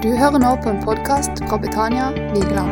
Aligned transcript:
Du 0.00 0.08
hører 0.16 0.40
nå 0.40 0.50
på 0.64 0.70
en 0.70 0.78
podkast 0.80 1.42
fra 1.44 1.58
Betania 1.60 2.06
Vigeland. 2.32 2.70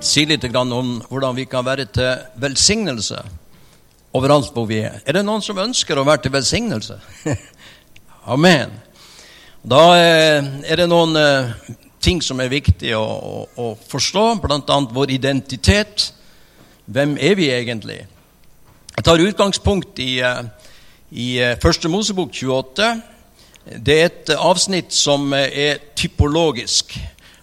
si 0.00 0.24
litt 0.24 0.46
om 0.56 1.02
hvordan 1.10 1.36
vi 1.36 1.44
kan 1.44 1.64
være 1.64 1.84
til 1.84 2.16
velsignelse 2.40 3.18
overalt 4.16 4.54
hvor 4.56 4.64
vi 4.64 4.78
er. 4.78 5.02
Er 5.04 5.18
det 5.18 5.24
noen 5.26 5.44
som 5.44 5.60
ønsker 5.60 6.00
å 6.00 6.06
være 6.08 6.22
til 6.22 6.32
velsignelse? 6.32 6.96
Amen. 8.34 8.72
Da 9.62 9.82
eh, 10.00 10.48
er 10.72 10.80
det 10.80 10.88
noen 10.88 11.12
eh, 11.20 11.52
ting 12.00 12.24
som 12.24 12.40
er 12.40 12.48
viktig 12.48 12.96
å, 12.96 13.04
å, 13.04 13.46
å 13.52 13.70
forstå, 13.76 14.26
bl.a. 14.40 14.80
vår 14.96 15.12
identitet. 15.12 16.14
Hvem 16.88 17.18
er 17.20 17.36
vi 17.36 17.52
egentlig? 17.52 18.00
Jeg 18.96 19.04
tar 19.04 19.28
utgangspunkt 19.28 20.00
i, 20.00 20.22
eh, 20.24 20.44
i 21.12 21.32
Første 21.60 21.92
Mosebok 21.92 22.32
28. 22.32 23.11
Det 23.62 23.94
er 23.94 24.08
et 24.08 24.30
avsnitt 24.34 24.94
som 24.94 25.32
er 25.36 25.78
typologisk. 25.94 26.96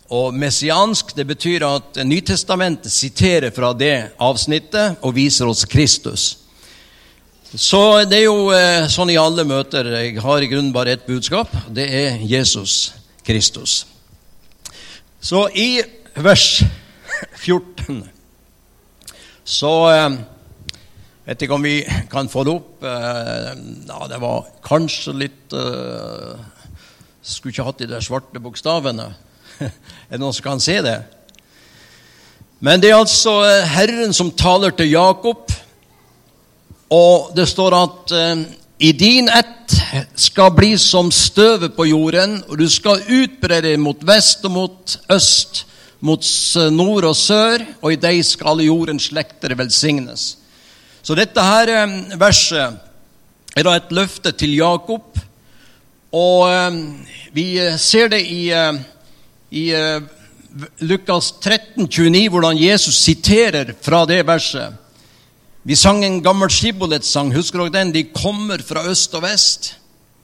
Og 0.09 0.33
messiansk 0.33 1.13
det 1.15 1.27
betyr 1.29 1.63
at 1.67 1.99
Nytestamentet 2.03 2.91
siterer 2.91 3.53
fra 3.55 3.71
det 3.77 4.09
avsnittet 4.19 4.99
og 5.05 5.15
viser 5.15 5.47
oss 5.47 5.63
Kristus. 5.69 6.31
Så 7.49 8.03
det 8.05 8.19
er 8.19 8.25
jo 8.27 8.49
eh, 8.53 8.89
sånn 8.91 9.09
i 9.13 9.17
alle 9.17 9.45
møter. 9.47 9.87
Jeg 9.95 10.19
har 10.21 10.41
i 10.43 10.49
grunnen 10.51 10.73
bare 10.73 10.97
ett 10.97 11.07
budskap. 11.07 11.53
Det 11.69 11.87
er 11.87 12.19
Jesus 12.21 12.91
Kristus. 13.25 13.85
Så 15.21 15.47
i 15.53 15.79
vers 16.19 16.61
14 17.45 18.03
så 19.49 19.73
eh, 19.89 20.19
vet 21.29 21.45
ikke 21.45 21.57
om 21.59 21.65
vi 21.65 21.77
kan 22.09 22.29
få 22.31 22.43
det 22.47 22.53
opp. 22.57 22.83
Eh, 22.83 23.49
ja, 23.89 23.99
det 24.09 24.17
var 24.21 24.47
kanskje 24.65 25.13
litt 25.13 25.53
uh, 25.53 26.33
Skulle 27.21 27.53
ikke 27.53 27.67
hatt 27.67 27.81
de 27.83 27.89
der 27.91 28.01
svarte 28.01 28.41
bokstavene. 28.41 29.11
Er 29.61 30.15
det 30.15 30.21
noen 30.23 30.33
som 30.33 30.47
kan 30.47 30.63
se 30.63 30.79
det? 30.81 30.97
Men 32.65 32.81
det 32.81 32.89
er 32.89 32.97
altså 32.97 33.37
eh, 33.45 33.67
Herren 33.71 34.15
som 34.15 34.31
taler 34.35 34.73
til 34.75 34.89
Jakob, 34.91 35.51
og 36.91 37.29
det 37.37 37.45
står 37.47 37.75
at 37.77 38.15
eh, 38.17 38.41
i 38.89 38.91
din 38.97 39.29
ett 39.29 39.77
skal 40.19 40.51
bli 40.57 40.73
som 40.81 41.11
støvet 41.13 41.75
på 41.77 41.85
jorden, 41.87 42.39
og 42.49 42.59
du 42.59 42.65
skal 42.71 43.05
utbre 43.05 43.61
deg 43.63 43.79
mot 43.79 44.01
vest 44.07 44.43
og 44.49 44.55
mot 44.57 44.97
øst, 45.13 45.63
mot 46.03 46.25
nord 46.73 47.07
og 47.11 47.15
sør, 47.15 47.63
og 47.79 47.93
i 47.93 48.01
deg 48.01 48.23
skal 48.27 48.55
alle 48.55 48.67
jordens 48.67 49.07
slekter 49.11 49.55
velsignes. 49.59 50.33
Så 51.09 51.15
dette 51.17 51.41
her 51.41 51.69
eh, 51.73 51.93
verset 52.21 53.57
er 53.57 53.65
da 53.65 53.71
et 53.79 53.93
løfte 53.97 54.29
til 54.37 54.51
Jakob, 54.53 55.17
og 56.13 56.43
eh, 56.45 56.77
vi 57.33 57.45
ser 57.81 58.11
det 58.13 58.19
i 58.29 58.43
eh, 58.53 58.77
i 59.49 59.63
uh, 59.73 60.05
Lukas 60.85 61.31
13, 61.41 61.87
29, 61.87 62.29
hvordan 62.29 62.61
Jesus 62.61 63.01
siterer 63.01 63.73
fra 63.81 64.03
det 64.05 64.19
verset. 64.27 64.77
Vi 65.65 65.73
sang 65.73 66.03
en 66.05 66.21
gammel 66.21 66.53
skibollettsang. 66.53 67.33
Husker 67.33 67.63
dere 67.63 67.73
den? 67.79 67.95
De 67.95 68.03
kommer 68.13 68.61
fra 68.61 68.85
øst 68.91 69.17
og 69.17 69.25
vest. 69.25 69.71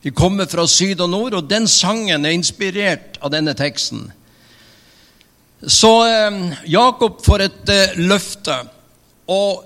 De 0.06 0.14
kommer 0.14 0.46
fra 0.46 0.68
syd 0.70 1.02
og 1.02 1.10
nord. 1.10 1.40
Og 1.40 1.50
den 1.50 1.66
sangen 1.66 2.22
er 2.30 2.38
inspirert 2.38 3.18
av 3.18 3.34
denne 3.34 3.58
teksten. 3.58 4.12
Så 5.66 5.96
Jakob 6.70 7.26
får 7.26 7.50
et 7.50 7.74
uh, 7.74 7.98
løfte. 8.06 8.62
Og 9.26 9.66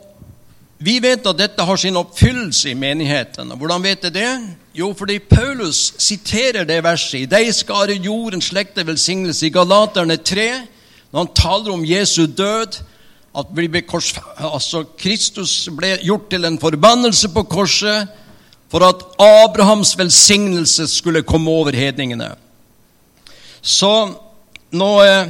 vi 0.80 0.96
vet 1.04 1.26
at 1.28 1.36
dette 1.36 1.64
har 1.68 1.78
sin 1.78 1.98
oppfyllelse 2.00 2.70
i 2.72 2.78
menigheten. 2.80 3.52
Hvordan 3.60 3.84
vet 3.84 4.06
jeg 4.08 4.14
det? 4.16 4.30
Jo, 4.80 4.94
fordi 4.96 5.18
Paulus 5.20 5.90
siterer 6.00 6.64
det 6.64 6.78
verset. 6.86 7.26
I 7.26 7.28
deg 7.28 7.50
skare 7.52 7.98
jordens 8.00 8.48
slekter 8.54 8.88
velsignelse 8.88 9.50
i 9.50 9.52
Galaterne 9.52 10.16
3, 10.16 10.46
når 11.12 11.26
han 11.26 11.34
taler 11.36 11.74
om 11.74 11.84
Jesu 11.84 12.24
død. 12.32 12.80
At 13.36 13.52
altså 14.40 14.86
Kristus 14.98 15.68
ble 15.76 15.98
gjort 16.02 16.30
til 16.32 16.48
en 16.48 16.58
forbannelse 16.60 17.30
på 17.30 17.44
korset 17.44 18.08
for 18.72 18.86
at 18.88 19.04
Abrahams 19.20 19.98
velsignelse 19.98 20.88
skulle 20.88 21.24
komme 21.28 21.52
over 21.52 21.76
hedningene. 21.76 22.32
Så 23.62 24.14
når, 24.72 25.28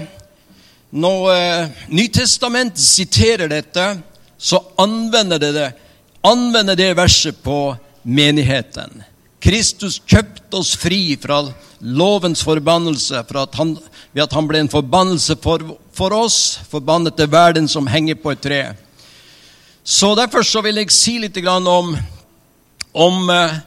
når 0.91 1.25
Nytestamentet 1.89 2.79
siterer 2.83 3.47
dette, 3.47 3.87
så 4.39 4.61
anvender 4.79 5.39
det, 5.39 5.51
det, 5.51 5.69
anvender 6.23 6.75
det 6.75 6.93
verset 6.97 7.43
på 7.43 7.75
menigheten. 8.07 9.03
Kristus 9.39 9.99
kjøpte 10.07 10.59
oss 10.59 10.73
fri 10.79 11.15
fra 11.19 11.41
lovens 11.79 12.41
forbannelse 12.43 13.19
at 13.19 13.55
han, 13.59 13.75
ved 14.11 14.23
at 14.25 14.35
han 14.35 14.47
ble 14.47 14.63
en 14.63 14.71
forbannelse 14.71 15.37
for, 15.43 15.63
for 15.95 16.15
oss, 16.15 16.59
forbannet 16.71 17.15
til 17.19 17.31
verden 17.31 17.67
som 17.71 17.87
henger 17.87 18.19
på 18.19 18.33
et 18.33 18.43
tre. 18.43 18.61
Så 19.83 20.13
Derfor 20.15 20.43
så 20.43 20.63
vil 20.63 20.79
jeg 20.81 20.91
si 20.95 21.17
litt 21.19 21.37
om, 21.47 21.95
om 22.93 23.31
eh, 23.31 23.59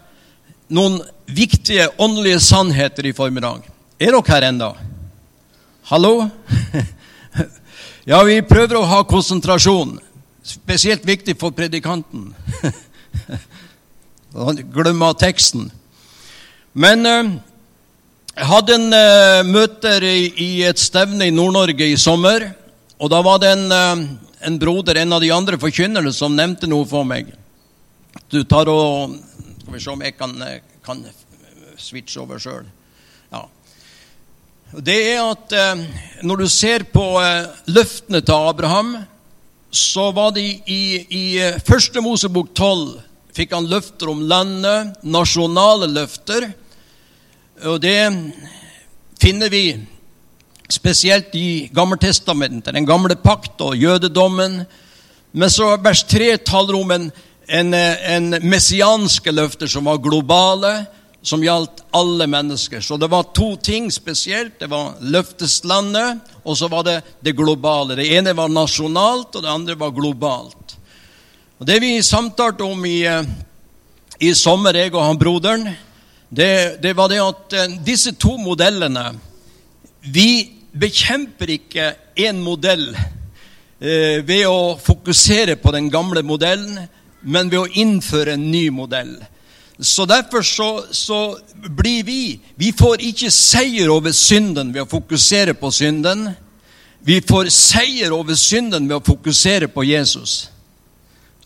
noen 0.72 1.00
viktige 1.27 1.88
åndelige 1.99 2.41
sannheter 2.41 3.06
i 3.09 3.16
formiddag. 3.16 3.65
Er 4.00 4.12
dere 4.12 4.28
her 4.28 4.49
ennå? 4.49 4.71
Hallo? 5.88 6.28
ja, 8.11 8.22
vi 8.25 8.41
prøver 8.47 8.78
å 8.78 8.88
ha 8.88 9.03
konsentrasjon. 9.09 9.99
Spesielt 10.43 11.05
viktig 11.07 11.37
for 11.39 11.55
predikanten. 11.55 12.33
Han 14.35 14.59
glemmer 14.75 15.15
teksten. 15.15 15.69
Men 16.73 17.07
uh, 17.07 17.29
jeg 18.35 18.49
hadde 18.49 18.75
en 18.75 18.89
uh, 18.97 19.47
møter 19.47 20.03
i, 20.09 20.65
et 20.67 20.81
stevne 20.83 21.29
i 21.29 21.35
Nord-Norge 21.35 21.87
i 21.93 22.01
sommer. 22.01 22.49
Og 22.99 23.13
da 23.13 23.21
var 23.23 23.39
det 23.43 23.53
en, 23.55 23.65
uh, 23.71 24.03
en, 24.49 24.59
broder, 24.59 24.99
en 24.99 25.15
av 25.15 25.23
de 25.23 25.31
andre 25.35 25.61
forkynnerne, 25.63 26.11
som 26.17 26.35
nevnte 26.35 26.71
noe 26.71 26.89
for 26.91 27.07
meg. 27.07 27.31
Du 28.33 28.43
tar 28.43 28.71
og 28.73 29.15
Skal 29.63 29.77
vi 29.77 29.81
se 29.85 29.93
om 29.93 30.03
jeg 30.03 30.17
kan, 30.19 30.35
kan 30.83 31.05
switche 31.79 32.19
over 32.25 32.43
sjøl. 32.43 32.67
Ja. 33.31 33.47
Det 34.75 34.99
er 35.13 35.23
at 35.23 35.55
når 36.27 36.43
du 36.43 36.49
ser 36.51 36.83
på 36.91 37.05
løftene 37.71 38.21
til 38.25 38.49
Abraham 38.51 38.97
så 39.72 40.10
var 40.12 40.34
det 40.37 40.43
i, 40.69 40.83
i 41.09 41.25
eh, 41.41 41.56
første 41.65 42.00
Mosebok 42.05 42.50
12 42.53 43.00
fikk 43.33 43.55
han 43.56 43.69
løfter 43.71 44.10
om 44.12 44.21
landet, 44.28 44.93
nasjonale 45.09 45.88
løfter. 45.88 46.50
Og 47.65 47.78
det 47.81 47.97
finner 49.22 49.49
vi 49.49 49.65
spesielt 50.72 51.32
i 51.37 51.71
Gammeltestamentet, 51.72 52.75
den 52.75 52.88
gamle 52.88 53.16
pakt 53.16 53.61
og 53.65 53.77
jødedommen. 53.81 54.62
Men 55.32 55.53
så 55.53 55.71
vers 55.81 56.05
3 56.05 56.34
taler 56.44 56.77
om 56.77 56.93
en, 56.93 57.09
en, 57.49 57.75
en 57.75 58.37
messianske 58.44 59.32
løfter 59.32 59.72
som 59.72 59.88
var 59.88 60.03
globale, 60.05 60.82
som 61.22 61.44
gjaldt 61.44 61.84
alle 61.91 62.27
mennesker. 62.27 62.81
Så 62.81 62.97
det 62.97 63.06
var 63.06 63.31
to 63.34 63.56
ting 63.56 63.91
spesielt. 63.93 64.59
Det 64.59 64.66
var 64.66 64.97
løfteslandet, 65.00 66.19
og 66.43 66.59
så 66.59 66.69
var 66.69 66.84
det 66.87 66.99
det 67.21 67.37
globale. 67.38 67.97
Det 67.97 68.09
ene 68.16 68.34
var 68.34 68.50
nasjonalt, 68.50 69.37
og 69.37 69.43
det 69.43 69.50
andre 69.50 69.78
var 69.78 69.94
globalt. 69.94 70.77
Og 71.59 71.66
Det 71.66 71.78
vi 71.81 72.03
samtalte 72.03 72.65
om 72.65 72.84
i, 72.87 73.05
eh, 73.06 73.22
i 74.19 74.34
sommer, 74.34 74.75
jeg 74.75 74.94
og 74.94 75.05
han 75.05 75.19
broderen, 75.19 75.77
det, 76.28 76.82
det 76.82 76.97
var 76.97 77.09
det 77.09 77.21
at 77.22 77.53
eh, 77.53 77.75
disse 77.84 78.15
to 78.16 78.38
modellene 78.41 79.12
Vi 80.03 80.50
bekjemper 80.72 81.50
ikke 81.55 81.93
én 82.16 82.41
modell 82.43 82.88
eh, 82.97 84.19
ved 84.27 84.47
å 84.49 84.75
fokusere 84.81 85.55
på 85.56 85.71
den 85.71 85.91
gamle 85.91 86.25
modellen, 86.27 86.88
men 87.21 87.50
ved 87.53 87.61
å 87.61 87.71
innføre 87.78 88.34
en 88.34 88.50
ny 88.50 88.71
modell. 88.75 89.21
Så 89.78 90.05
derfor 90.06 90.43
så, 90.43 90.84
så, 90.91 91.38
blir 91.53 92.05
vi 92.05 92.41
Vi 92.55 92.73
får 92.73 93.02
ikke 93.02 93.31
seier 93.31 93.91
over 93.91 94.12
synden 94.12 94.73
ved 94.75 94.85
å 94.85 94.91
fokusere 94.91 95.55
på 95.55 95.70
synden. 95.73 96.29
Vi 97.00 97.20
får 97.20 97.50
seier 97.50 98.12
over 98.12 98.37
synden 98.38 98.88
ved 98.88 99.00
å 99.00 99.05
fokusere 99.05 99.69
på 99.69 99.85
Jesus. 99.85 100.50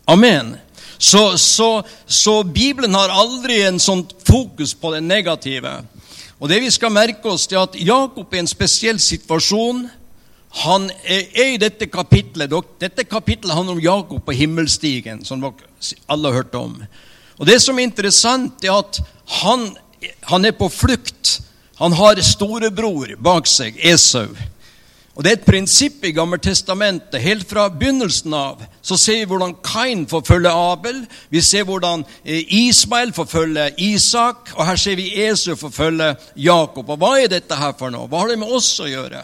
Amen. 0.05 0.55
Så, 0.97 1.37
så, 1.37 1.83
så 2.05 2.43
Bibelen 2.43 2.93
har 2.93 3.13
aldri 3.13 3.61
en 3.65 3.79
sånn 3.79 4.03
fokus 4.25 4.73
på 4.73 4.93
det 4.93 5.01
negative. 5.05 5.79
Og 6.37 6.49
det 6.49 6.59
vi 6.61 6.71
skal 6.73 6.93
merke 6.93 7.29
oss, 7.29 7.47
er 7.49 7.63
at 7.63 7.77
Jakob 7.79 8.33
er 8.33 8.41
i 8.41 8.43
en 8.43 8.49
spesiell 8.49 8.99
situasjon. 9.01 9.87
Han 10.63 10.87
er 11.03 11.53
i 11.53 11.59
dette 11.61 11.89
kapitlet. 11.89 12.53
Dette 12.81 13.05
kapitlet 13.09 13.53
handler 13.53 13.77
om 13.77 13.83
Jakob 13.83 14.23
på 14.25 14.37
himmelstigen, 14.37 15.23
som 15.25 15.41
dere 15.41 15.95
alle 16.09 16.29
har 16.29 16.43
hørt 16.43 16.57
om. 16.57 16.79
Og 17.37 17.45
Det 17.45 17.61
som 17.61 17.77
er 17.79 17.87
interessant, 17.87 18.63
er 18.65 18.73
at 18.79 18.99
han, 19.41 19.69
han 20.29 20.45
er 20.45 20.55
på 20.57 20.69
flukt. 20.69 21.41
Han 21.77 21.93
har 21.93 22.21
storebror 22.25 23.17
bak 23.21 23.47
seg, 23.47 23.77
Esau. 23.85 24.31
Og 25.17 25.23
Det 25.23 25.31
er 25.31 25.37
et 25.39 25.45
prinsipp 25.45 26.03
i 26.05 26.11
Gammeltestamentet. 26.13 27.17
Helt 27.21 27.49
fra 27.49 27.67
begynnelsen 27.73 28.33
av 28.37 28.61
så 28.85 28.97
ser 29.01 29.23
vi 29.23 29.29
hvordan 29.31 29.55
Kain 29.65 30.03
forfølger 30.07 30.53
Abel. 30.53 30.99
Vi 31.33 31.41
ser 31.41 31.65
hvordan 31.65 32.03
eh, 32.21 32.45
Ismael 32.53 33.13
forfølger 33.13 33.73
Isak. 33.81 34.53
Og 34.53 34.65
her 34.65 34.77
ser 34.77 34.95
vi 34.95 35.09
Esau 35.25 35.55
forfølge 35.57 36.11
Jakob. 36.35 36.89
Og 36.89 37.01
Hva 37.01 37.15
er 37.17 37.33
dette 37.33 37.57
her 37.57 37.73
for 37.79 37.89
noe? 37.89 38.05
Hva 38.05 38.21
har 38.21 38.29
det 38.29 38.37
med 38.43 38.53
oss 38.59 38.69
å 38.77 38.89
gjøre? 38.89 39.23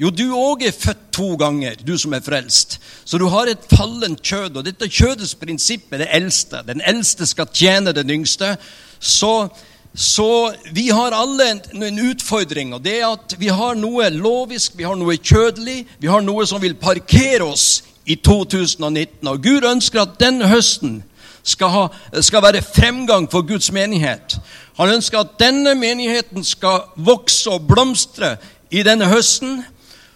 Jo, 0.00 0.10
du 0.10 0.32
òg 0.34 0.64
er 0.66 0.72
født 0.72 1.10
to 1.12 1.34
ganger, 1.36 1.76
du 1.84 1.96
som 1.98 2.14
er 2.16 2.24
frelst. 2.24 2.78
Så 3.04 3.18
du 3.20 3.26
har 3.32 3.50
et 3.50 3.66
fallent 3.70 4.22
kjød. 4.22 4.56
Og 4.56 4.64
dette 4.64 4.88
kjødets 4.88 5.34
prinsipp 5.38 5.92
er 5.92 6.04
det 6.04 6.12
eldste. 6.16 6.62
Den 6.66 6.80
eldste 6.86 7.26
skal 7.28 7.50
tjene 7.52 7.92
den 7.92 8.10
yngste. 8.10 8.56
Så 8.98 9.50
så 9.94 10.54
vi 10.72 10.88
har 10.88 11.12
alle 11.12 11.50
en, 11.50 11.60
en, 11.82 11.98
utfordring, 12.10 12.74
og 12.74 12.80
det 12.80 12.94
er 13.02 13.10
at 13.12 13.34
vi 13.38 13.50
har 13.52 13.74
noe 13.76 14.06
lovisk, 14.08 14.72
vi 14.76 14.86
har 14.88 14.96
noe 14.96 15.18
kjødelig, 15.20 15.82
vi 16.00 16.08
har 16.08 16.24
noe 16.24 16.46
som 16.48 16.62
vil 16.62 16.78
parkere 16.80 17.44
oss 17.44 17.82
i 18.08 18.16
2019. 18.16 19.28
Og 19.28 19.42
Gud 19.44 19.66
ønsker 19.68 20.00
at 20.00 20.16
denne 20.20 20.48
høsten 20.48 21.02
skal, 21.44 21.68
ha, 21.68 21.84
skal 22.24 22.42
være 22.42 22.64
fremgang 22.64 23.28
for 23.30 23.44
Guds 23.44 23.68
menighet. 23.72 24.38
Han 24.80 24.94
ønsker 24.94 25.20
at 25.20 25.36
denne 25.40 25.74
menigheten 25.76 26.44
skal 26.44 26.88
vokse 26.96 27.52
og 27.52 27.68
blomstre 27.68 28.38
i 28.72 28.80
denne 28.86 29.10
høsten. 29.12 29.60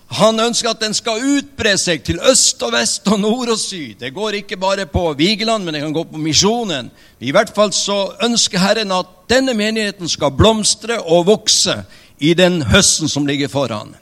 Han 0.07 0.39
ønsker 0.41 0.71
at 0.71 0.81
den 0.81 0.95
skal 0.95 1.25
utbre 1.39 1.73
seg 1.81 2.05
til 2.07 2.21
øst 2.31 2.63
og 2.63 2.73
vest 2.77 3.09
og 3.11 3.19
nord 3.21 3.51
og 3.57 3.59
syd. 3.59 3.97
Det 3.99 4.13
går 4.15 4.39
ikke 4.41 4.57
bare 4.57 4.87
på 4.87 5.09
Vigeland, 5.19 5.65
men 5.65 5.75
det 5.75 5.83
kan 5.83 5.93
gå 5.93 6.05
på 6.05 6.21
Misjonen. 6.23 6.91
I 7.21 7.33
hvert 7.35 7.51
fall 7.55 7.73
så 7.75 8.13
ønsker 8.23 8.63
Herren 8.63 8.95
at 8.95 9.11
denne 9.31 9.55
menigheten 9.59 10.09
skal 10.09 10.35
blomstre 10.37 11.01
og 11.03 11.27
vokse 11.27 11.81
i 12.23 12.35
den 12.39 12.63
høsten 12.71 13.11
som 13.11 13.27
ligger 13.27 13.51
foran. 13.51 13.97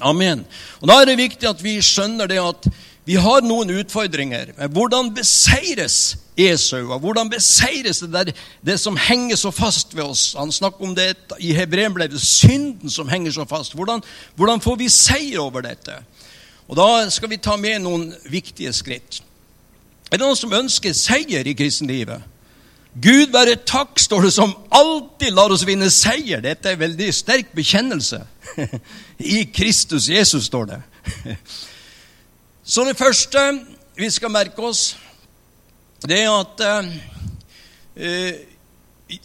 Amen. 0.00 0.46
Og 0.80 0.88
Da 0.88 1.00
er 1.00 1.10
det 1.10 1.18
viktig 1.18 1.48
at 1.48 1.62
vi 1.62 1.80
skjønner 1.82 2.30
det 2.30 2.38
at 2.38 2.68
vi 3.04 3.16
har 3.20 3.44
noen 3.44 3.70
utfordringer. 3.70 4.54
Men 4.56 4.70
hvordan 4.72 5.10
beseires 5.14 6.16
Esau? 6.40 6.98
Hvordan 6.98 7.30
beseires 7.30 8.00
det 8.00 8.12
der, 8.12 8.32
det 8.64 8.78
som 8.80 8.96
henger 8.96 9.36
så 9.36 9.52
fast 9.54 9.92
ved 9.96 10.04
oss? 10.04 10.34
Han 10.38 10.52
snakker 10.52 10.84
om 10.84 10.94
det 10.96 11.12
i 11.38 11.52
Hebreerbrevet, 11.54 12.20
synden 12.20 12.90
som 12.90 13.08
henger 13.08 13.36
så 13.36 13.44
fast. 13.44 13.74
Hvordan, 13.74 14.02
hvordan 14.34 14.60
får 14.60 14.76
vi 14.80 14.88
seier 14.88 15.40
over 15.40 15.60
dette? 15.60 16.00
Og 16.68 16.76
Da 16.76 17.10
skal 17.10 17.30
vi 17.30 17.36
ta 17.36 17.56
med 17.56 17.82
noen 17.84 18.08
viktige 18.30 18.72
skritt. 18.72 19.20
Er 20.10 20.16
det 20.16 20.24
noen 20.24 20.38
som 20.38 20.52
ønsker 20.52 20.96
seier 20.96 21.46
i 21.46 21.52
kristenlivet? 21.52 22.22
Gud 22.94 23.32
være 23.34 23.56
takk, 23.66 23.98
står 23.98 24.22
det, 24.22 24.32
som 24.32 24.54
alltid 24.70 25.34
lar 25.34 25.50
oss 25.50 25.66
vinne 25.66 25.90
seier. 25.90 26.40
Dette 26.40 26.70
er 26.70 26.76
en 26.76 26.84
veldig 26.84 27.08
sterk 27.14 27.50
bekjennelse. 27.52 28.20
I 29.18 29.44
Kristus 29.50 30.08
Jesus, 30.08 30.46
står 30.46 30.70
det. 30.70 30.80
Så 32.66 32.84
det 32.84 32.96
første 32.96 33.40
vi 33.96 34.06
skal 34.10 34.32
merke 34.32 34.62
oss, 34.64 34.94
det 36.00 36.22
er 36.22 36.30
at 36.32 36.62
eh, 37.96 38.40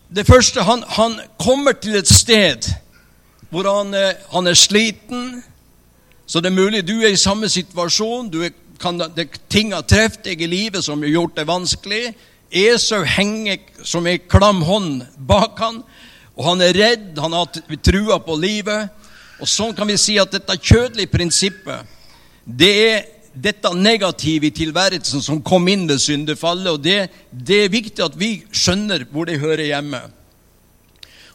Det 0.09 0.25
første 0.27 0.61
han, 0.61 0.83
han, 0.83 1.15
kommer 1.39 1.71
til 1.71 1.95
et 1.95 2.07
sted 2.07 2.67
hvor 3.49 3.65
han, 3.65 3.93
uh, 3.95 4.33
han, 4.33 4.47
er 4.47 4.53
sliten. 4.53 5.43
Så 6.27 6.39
det 6.39 6.51
er 6.51 6.61
mulig 6.61 6.83
du 6.87 6.99
er 6.99 7.09
i 7.09 7.17
samme 7.17 7.49
situasjon. 7.49 8.29
Du 8.29 8.43
er, 8.43 8.51
kan, 8.79 8.99
det, 9.15 9.29
ting 9.49 9.73
har 9.73 9.87
truffet 9.87 10.27
deg 10.27 10.41
i 10.41 10.49
livet 10.51 10.83
som 10.85 11.01
har 11.01 11.09
gjort 11.09 11.37
det 11.39 11.47
vanskelig. 11.47 12.13
Esau 12.51 13.01
henger 13.07 13.63
som 13.83 14.05
ei 14.05 14.19
klam 14.19 14.61
hånd 14.67 15.05
bak 15.17 15.57
han, 15.63 15.79
og 16.35 16.45
han 16.45 16.61
er 16.61 16.77
redd. 16.77 17.17
Han 17.17 17.33
har 17.33 17.49
trua 17.81 18.19
på 18.19 18.35
livet. 18.37 18.91
Og 19.39 19.49
sånn 19.49 19.73
kan 19.73 19.87
vi 19.87 19.97
si 19.97 20.19
at 20.19 20.35
dette 20.35 20.59
kjødelige 20.59 21.15
prinsippet, 21.15 21.87
det 22.45 22.75
er 22.83 23.01
dette 23.43 23.71
negative 23.75 24.49
i 24.49 24.55
tilværelsen 24.55 25.23
som 25.23 25.41
kom 25.45 25.67
inn 25.71 25.87
ved 25.89 26.01
syndefallet. 26.01 26.71
og 26.71 26.83
det, 26.83 27.09
det, 27.31 27.63
er 27.65 27.73
viktig 27.73 28.03
at 28.03 28.17
vi 28.19 28.43
skjønner 28.51 29.05
hvor 29.11 29.29
det 29.29 29.39
hører 29.39 29.69
hjemme. 29.69 30.01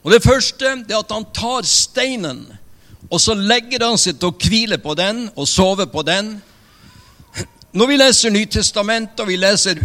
Og 0.04 0.12
Det 0.12 0.22
første 0.22 0.66
er 0.66 0.98
at 0.98 1.12
han 1.12 1.24
tar 1.32 1.64
steinen, 1.64 2.44
og 3.10 3.20
så 3.20 3.34
legger 3.34 3.86
han 3.86 3.98
seg 4.00 4.18
til 4.18 4.32
å 4.32 4.36
hvile 4.36 4.78
på 4.80 4.94
den 4.98 5.28
og 5.36 5.48
sove 5.48 5.86
på 5.88 6.02
den. 6.04 6.36
Når 7.72 7.86
vi 7.90 7.96
leser 7.96 8.30
Nytestamentet, 8.30 9.20
og 9.20 9.28
vi 9.28 9.36
leser 9.40 9.80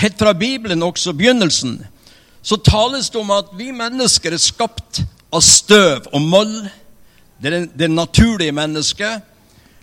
helt 0.00 0.18
fra 0.18 0.32
Bibelen 0.32 0.82
også 0.82 1.12
begynnelsen, 1.12 1.78
så 2.42 2.56
tales 2.56 3.10
det 3.10 3.20
om 3.20 3.30
at 3.36 3.52
vi 3.56 3.68
mennesker 3.72 4.32
er 4.32 4.40
skapt 4.40 5.02
av 5.32 5.44
støv 5.44 6.08
og 6.12 6.22
moll. 6.24 6.54
Det 7.40 7.52
er 7.52 7.66
det 7.76 7.90
naturlige 7.90 8.52
mennesket. 8.56 9.29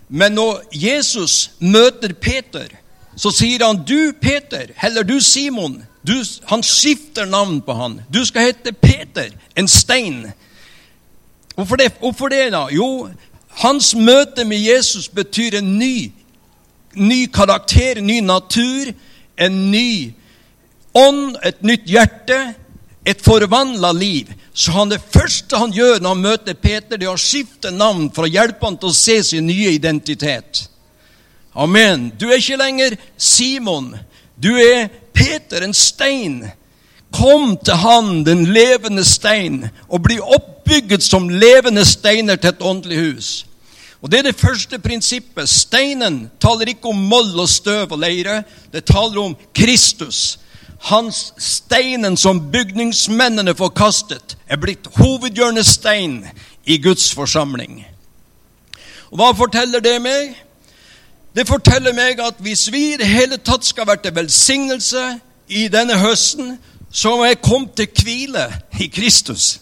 Men 0.08 0.32
når 0.32 0.62
Jesus 0.72 1.50
møter 1.58 2.12
Peter, 2.12 2.68
så 3.16 3.30
sier 3.34 3.66
han, 3.66 3.82
'Du, 3.84 4.12
Peter', 4.20 4.72
eller 4.82 5.02
'du, 5.02 5.18
Simon'. 5.20 5.82
Du, 6.06 6.24
han 6.44 6.62
skifter 6.62 7.24
navn 7.24 7.60
på 7.60 7.74
han. 7.74 8.00
Du 8.14 8.24
skal 8.24 8.42
hete 8.42 8.72
Peter, 8.72 9.28
en 9.56 9.68
stein. 9.68 10.32
Hvorfor 11.54 11.76
det, 11.76 11.92
hvorfor 12.00 12.28
det 12.28 12.52
da? 12.52 12.66
Jo, 12.70 13.08
hans 13.48 13.94
møte 13.94 14.44
med 14.44 14.58
Jesus 14.58 15.08
betyr 15.08 15.58
en 15.58 15.78
ny, 15.78 16.12
ny 16.94 17.26
karakter, 17.26 17.98
en 17.98 18.06
ny 18.06 18.20
natur, 18.20 18.92
en 19.36 19.70
ny 19.70 20.14
ånd, 20.94 21.36
et 21.44 21.62
nytt 21.62 21.84
hjerte, 21.90 22.54
et 23.04 23.20
forvandla 23.22 23.92
liv. 23.92 24.30
Så 24.58 24.72
han, 24.74 24.90
det 24.90 24.98
første 25.14 25.54
han 25.54 25.70
gjør 25.70 26.00
når 26.02 26.14
han 26.16 26.22
møter 26.24 26.56
Peter, 26.58 26.98
det 26.98 27.06
er 27.06 27.12
å 27.14 27.20
skifte 27.20 27.70
navn 27.70 28.08
for 28.10 28.26
å 28.26 28.30
hjelpe 28.32 28.66
han 28.66 28.74
til 28.80 28.90
å 28.90 28.96
se 28.96 29.14
sin 29.28 29.46
nye 29.46 29.70
identitet. 29.76 30.64
Amen. 31.54 32.08
Du 32.18 32.26
er 32.26 32.40
ikke 32.40 32.58
lenger 32.58 32.96
Simon. 33.14 33.92
Du 34.34 34.50
er 34.58 34.88
Peter, 35.14 35.62
en 35.62 35.76
stein. 35.78 36.40
Kom 37.14 37.54
til 37.62 37.78
han, 37.84 38.24
den 38.26 38.48
levende 38.50 39.06
stein, 39.06 39.60
og 39.86 40.02
bli 40.08 40.18
oppbygget 40.18 41.06
som 41.06 41.30
levende 41.30 41.86
steiner 41.86 42.42
til 42.42 42.50
et 42.50 42.66
åndelig 42.72 42.98
hus. 43.04 43.30
Og 44.02 44.10
Det 44.10 44.18
er 44.18 44.28
det 44.32 44.42
første 44.42 44.82
prinsippet. 44.82 45.46
Steinen 45.46 46.32
taler 46.42 46.74
ikke 46.74 46.90
om 46.90 47.06
moll 47.14 47.30
og 47.38 47.46
støv 47.50 47.94
og 47.94 48.02
leire. 48.02 48.42
Det 48.74 48.82
taler 48.90 49.22
om 49.22 49.38
Kristus 49.54 50.40
hans 50.78 51.32
steinen 51.38 52.16
som 52.16 52.40
bygningsmennene 52.52 53.54
forkastet, 53.54 54.36
er 54.46 54.56
blitt 54.56 54.86
hovedhjørnestein 54.96 56.26
i 56.64 56.78
Guds 56.82 57.14
forsamling. 57.14 57.86
Og 59.10 59.16
Hva 59.18 59.32
forteller 59.36 59.80
det 59.80 59.96
meg? 60.02 60.36
Det 61.36 61.46
forteller 61.48 61.92
meg 61.94 62.20
at 62.20 62.40
hvis 62.42 62.68
vi 62.72 62.92
i 62.92 62.98
det 63.00 63.08
hele 63.08 63.36
tatt 63.36 63.64
skal 63.64 63.86
være 63.86 64.02
til 64.08 64.14
velsignelse 64.14 65.04
i 65.48 65.68
denne 65.68 65.98
høsten, 65.98 66.58
så 66.90 67.16
må 67.16 67.24
jeg 67.24 67.42
komme 67.42 67.68
til 67.76 67.88
hvile 68.02 68.48
i 68.80 68.86
Kristus. 68.86 69.60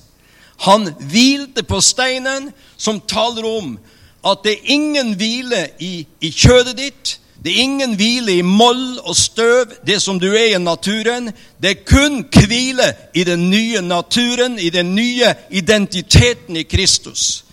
Han 0.61 0.89
hvilte 1.11 1.63
på 1.63 1.81
steinen, 1.81 2.53
som 2.77 3.01
taler 3.01 3.45
om 3.59 3.79
at 4.27 4.43
det 4.45 4.53
er 4.53 4.73
ingen 4.73 5.15
hvile 5.15 5.69
i, 5.81 6.07
i 6.21 6.31
kjødet 6.31 6.77
ditt, 6.79 7.19
det 7.47 7.53
er 7.55 7.63
ingen 7.63 7.93
hvile 7.95 8.33
i 8.41 8.43
moll 8.43 8.97
og 9.07 9.15
støv, 9.15 9.71
det 9.87 10.01
som 10.03 10.19
du 10.19 10.33
er 10.35 10.57
i 10.57 10.59
naturen. 10.59 11.29
Det 11.63 11.71
er 11.71 11.85
kun 11.87 12.25
hvile 12.27 12.89
i 13.15 13.23
den 13.25 13.51
nye 13.51 13.83
naturen, 13.87 14.59
i 14.59 14.71
den 14.71 14.95
nye 14.95 15.29
identiteten 15.51 16.57
i 16.57 16.65
Kristus. 16.67 17.45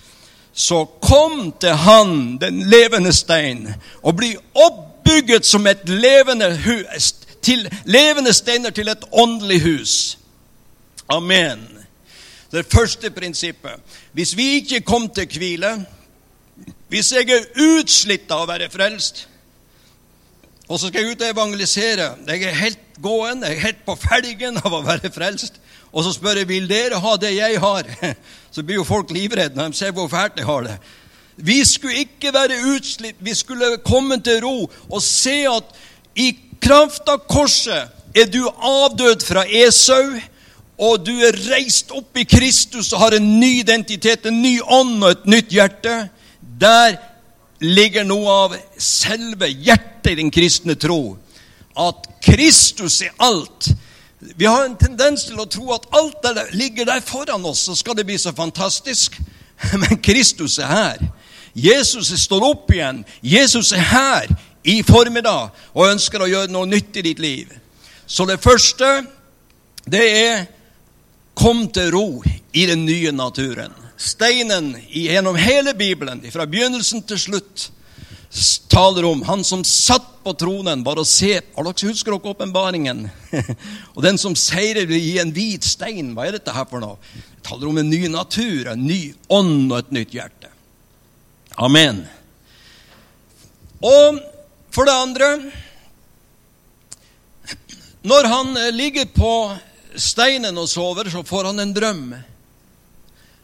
Så 0.53 0.85
kom 0.85 1.53
til 1.61 1.69
Han, 1.69 2.37
den 2.41 2.63
levende 2.69 3.13
stein, 3.13 3.67
og 4.01 4.15
bli 4.17 4.31
oppbygget 4.55 5.45
som 5.45 5.67
et 5.67 5.85
levende 5.89 6.49
hus, 6.65 7.13
til, 7.41 7.69
levende 7.85 8.33
steiner 8.33 8.69
til 8.69 8.87
et 8.87 9.05
åndelig 9.11 9.61
hus. 9.61 10.17
Amen. 11.09 11.67
Det 12.51 12.65
første 12.65 13.11
prinsippet. 13.11 13.77
Hvis 14.11 14.37
vi 14.37 14.43
ikke 14.43 14.81
kom 14.81 15.09
til 15.09 15.27
hvile, 15.37 15.85
hvis 16.89 17.11
jeg 17.11 17.29
er 17.29 17.45
utslitt 17.77 18.31
av 18.31 18.41
å 18.47 18.49
være 18.49 18.71
frelst, 18.73 19.27
og 20.73 20.79
så 20.81 20.89
skal 20.89 21.03
jeg 21.03 21.13
ut 21.13 21.21
og 21.21 21.29
evangelisere. 21.29 22.05
Jeg 22.25 22.43
er 22.49 22.55
helt 22.57 22.95
gåen, 23.01 23.43
jeg 23.45 23.59
er 23.59 23.65
helt 23.67 23.81
på 23.85 23.93
felgen 24.01 24.57
av 24.57 24.73
å 24.73 24.79
være 24.81 25.11
frelst. 25.13 25.59
Og 25.93 26.01
så 26.01 26.15
spør 26.15 26.39
jeg 26.41 26.49
vil 26.49 26.65
dere 26.65 26.97
ha 26.97 27.11
det 27.21 27.35
jeg 27.35 27.59
har. 27.61 27.89
Så 28.53 28.63
blir 28.65 28.79
jo 28.79 28.85
folk 28.85 29.11
livredde 29.13 29.57
når 29.57 29.69
de 29.69 29.77
ser 29.77 29.93
hvor 29.93 30.09
fælt 30.09 30.39
jeg 30.41 30.47
har 30.49 30.65
det. 30.65 30.77
Vi 31.37 31.59
skulle 31.65 32.01
ikke 32.07 32.33
være 32.33 32.57
utslitt, 32.73 33.21
vi 33.21 33.33
skulle 33.37 33.75
komme 33.85 34.17
til 34.25 34.41
ro 34.41 34.65
og 34.89 35.01
se 35.01 35.43
at 35.49 35.77
i 36.17 36.31
kraft 36.61 37.09
av 37.09 37.21
korset 37.29 38.17
er 38.17 38.29
du 38.29 38.41
avdød 38.49 39.25
fra 39.25 39.45
Esau, 39.45 40.17
og 40.77 41.05
du 41.05 41.13
er 41.25 41.37
reist 41.51 41.93
opp 41.93 42.17
i 42.17 42.25
Kristus 42.29 42.91
og 42.93 43.01
har 43.01 43.17
en 43.17 43.31
ny 43.39 43.59
identitet, 43.61 44.25
en 44.25 44.41
ny 44.41 44.59
ånd 44.61 45.03
og 45.03 45.09
et 45.11 45.25
nytt 45.37 45.53
hjerte. 45.53 45.97
Der 46.41 46.97
ligger 47.63 48.03
noe 48.03 48.31
av 48.45 48.55
selve 48.77 49.47
hjertet 49.47 50.11
i 50.11 50.19
den 50.19 50.31
kristne 50.33 50.75
tro. 50.75 51.15
At 51.79 52.07
Kristus 52.23 53.01
er 53.01 53.13
alt. 53.23 53.71
Vi 54.19 54.45
har 54.45 54.65
en 54.65 54.77
tendens 54.79 55.25
til 55.27 55.39
å 55.39 55.47
tro 55.49 55.71
at 55.75 55.87
alt 55.95 56.19
der 56.23 56.51
ligger 56.55 56.87
der 56.87 57.03
foran 57.03 57.45
oss, 57.45 57.65
så 57.67 57.75
skal 57.75 57.95
det 57.97 58.05
bli 58.07 58.17
så 58.19 58.33
fantastisk. 58.35 59.17
Men 59.81 60.01
Kristus 60.03 60.59
er 60.59 60.71
her. 60.71 61.05
Jesus 61.53 62.11
står 62.21 62.45
opp 62.49 62.71
igjen. 62.73 63.03
Jesus 63.21 63.71
er 63.71 63.85
her 63.91 64.31
i 64.63 64.81
formiddag 64.83 65.51
og 65.73 65.89
ønsker 65.91 66.23
å 66.23 66.29
gjøre 66.29 66.51
noe 66.51 66.69
nytt 66.69 66.97
i 66.99 67.05
ditt 67.05 67.21
liv. 67.21 67.51
Så 68.07 68.25
det 68.27 68.41
første, 68.43 69.03
det 69.85 70.03
er 70.03 70.45
kom 71.33 71.65
til 71.73 71.91
ro 71.93 72.07
i 72.53 72.65
den 72.69 72.85
nye 72.85 73.11
naturen. 73.11 73.82
Steinen 74.03 74.73
gjennom 74.91 75.37
hele 75.39 75.73
Bibelen, 75.73 76.19
fra 76.31 76.45
begynnelsen 76.49 77.05
til 77.07 77.19
slutt, 77.19 77.69
taler 78.67 79.05
om 79.05 79.21
han 79.23 79.43
som 79.47 79.61
satt 79.63 80.09
på 80.25 80.33
tronen. 80.39 80.83
Bare 80.83 81.03
å 81.03 81.07
se 81.07 81.35
Har 81.37 81.67
dere 81.67 81.89
husker 81.89 82.15
dere 82.15 82.33
åpenbaringen? 82.33 83.05
og 83.95 84.01
den 84.03 84.17
som 84.19 84.35
seirer, 84.35 84.89
gi 84.89 85.19
en 85.21 85.31
hvit 85.35 85.63
stein. 85.63 86.11
Hva 86.17 86.27
er 86.27 86.39
dette 86.39 86.55
her 86.55 86.65
for 86.69 86.83
noe? 86.83 86.97
Det 87.37 87.45
taler 87.47 87.69
om 87.69 87.79
en 87.79 87.91
ny 87.91 88.07
natur, 88.11 88.71
en 88.73 88.83
ny 88.87 89.13
ånd 89.31 89.71
og 89.71 89.77
et 89.79 89.95
nytt 89.99 90.17
hjerte. 90.17 90.51
Amen. 91.61 92.01
Og 93.83 94.19
for 94.73 94.89
det 94.89 94.93
andre 94.95 95.27
Når 98.03 98.27
han 98.27 98.57
ligger 98.75 99.05
på 99.15 99.31
steinen 99.95 100.57
og 100.59 100.67
sover, 100.67 101.07
så 101.07 101.21
får 101.23 101.51
han 101.51 101.63
en 101.63 101.75
drøm. 101.75 102.07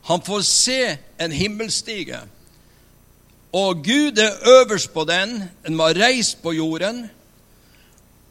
Han 0.09 0.21
får 0.25 0.41
se 0.41 0.97
en 1.21 1.31
himmelstige. 1.31 2.17
Og 3.53 3.83
Gud 3.85 4.17
er 4.17 4.41
øverst 4.57 4.93
på 4.93 5.03
den. 5.05 5.43
Den 5.65 5.77
var 5.77 5.93
reist 5.93 6.41
på 6.41 6.53
jorden. 6.53 7.03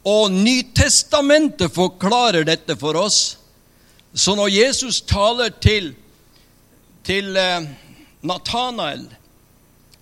Og 0.03 0.31
Nytestamentet 0.31 1.71
forklarer 1.71 2.43
dette 2.43 2.75
for 2.79 2.99
oss. 2.99 3.37
Så 4.13 4.35
når 4.35 4.47
Jesus 4.47 5.01
taler 5.01 5.49
til, 5.61 5.93
til 7.07 7.37
uh, 7.37 7.63
Natanael, 8.27 9.05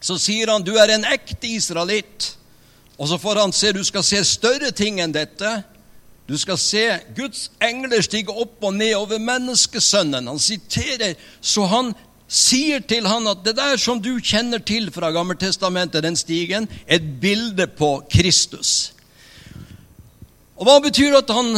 så 0.01 0.17
sier 0.21 0.49
han 0.49 0.65
du 0.65 0.73
er 0.81 0.95
en 0.95 1.05
ekte 1.13 1.49
israelitt. 1.59 2.31
Og 2.97 3.09
så 3.09 3.21
får 3.21 3.43
han 3.43 3.53
se 3.53 3.73
du 3.73 3.83
skal 3.85 4.05
se 4.05 4.23
større 4.25 4.71
ting 4.73 5.01
enn 5.03 5.13
dette. 5.13 5.59
Du 6.27 6.35
skal 6.37 6.57
se 6.59 6.83
Guds 7.15 7.47
engler 7.63 8.03
stige 8.03 8.33
opp 8.35 8.63
og 8.67 8.75
ned 8.75 8.97
over 8.97 9.21
menneskesønnen. 9.23 10.27
Han 10.27 10.41
siterer 10.43 11.15
så 11.39 11.63
han 11.71 11.93
sier 12.27 12.83
til 12.83 13.07
han 13.07 13.29
at 13.31 13.45
det 13.45 13.55
der 13.55 13.79
som 13.79 14.01
du 14.03 14.17
kjenner 14.19 14.59
til 14.59 14.89
fra 14.91 15.13
Gammeltestamentet, 15.15 16.03
den 16.03 16.19
stigen, 16.19 16.67
er 16.85 16.99
et 16.99 17.13
bilde 17.21 17.67
på 17.71 18.01
Kristus. 18.11 18.91
Og 20.57 20.67
Hva 20.67 20.79
betyr 20.83 21.15
at 21.21 21.31
han 21.31 21.53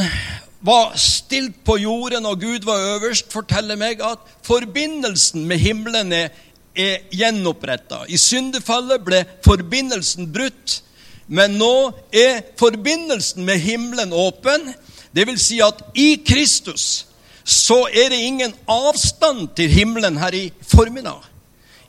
var 0.62 0.94
stilt 1.00 1.64
på 1.66 1.78
jorden 1.80 2.28
og 2.30 2.42
Gud 2.44 2.68
var 2.68 2.84
øverst? 2.98 3.32
Forteller 3.32 3.80
meg 3.80 4.04
at 4.06 4.22
forbindelsen 4.46 5.48
med 5.50 5.58
himmelen 5.64 6.14
er, 6.14 6.30
er 6.76 7.08
gjenoppretta. 7.16 8.04
I 8.06 8.20
syndefallet 8.22 9.02
ble 9.08 9.24
forbindelsen 9.46 10.30
brutt, 10.36 10.82
men 11.30 11.60
nå 11.62 11.92
er 12.10 12.42
forbindelsen 12.58 13.46
med 13.46 13.62
himmelen 13.62 14.14
åpen. 14.14 14.72
Det 15.14 15.28
vil 15.30 15.38
si 15.42 15.60
at 15.62 15.84
i 15.94 16.16
Kristus 16.26 17.06
så 17.46 17.84
er 17.88 18.10
det 18.10 18.22
ingen 18.26 18.54
avstand 18.70 19.48
til 19.58 19.70
himmelen 19.70 20.18
her 20.18 20.34
i 20.34 20.50
formiddag. 20.68 21.22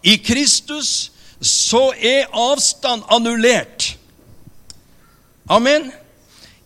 I 0.05 0.17
Kristus 0.17 1.11
så 1.41 1.91
er 1.97 2.29
avstand 2.37 3.03
annullert. 3.09 3.97
Amen. 5.49 5.91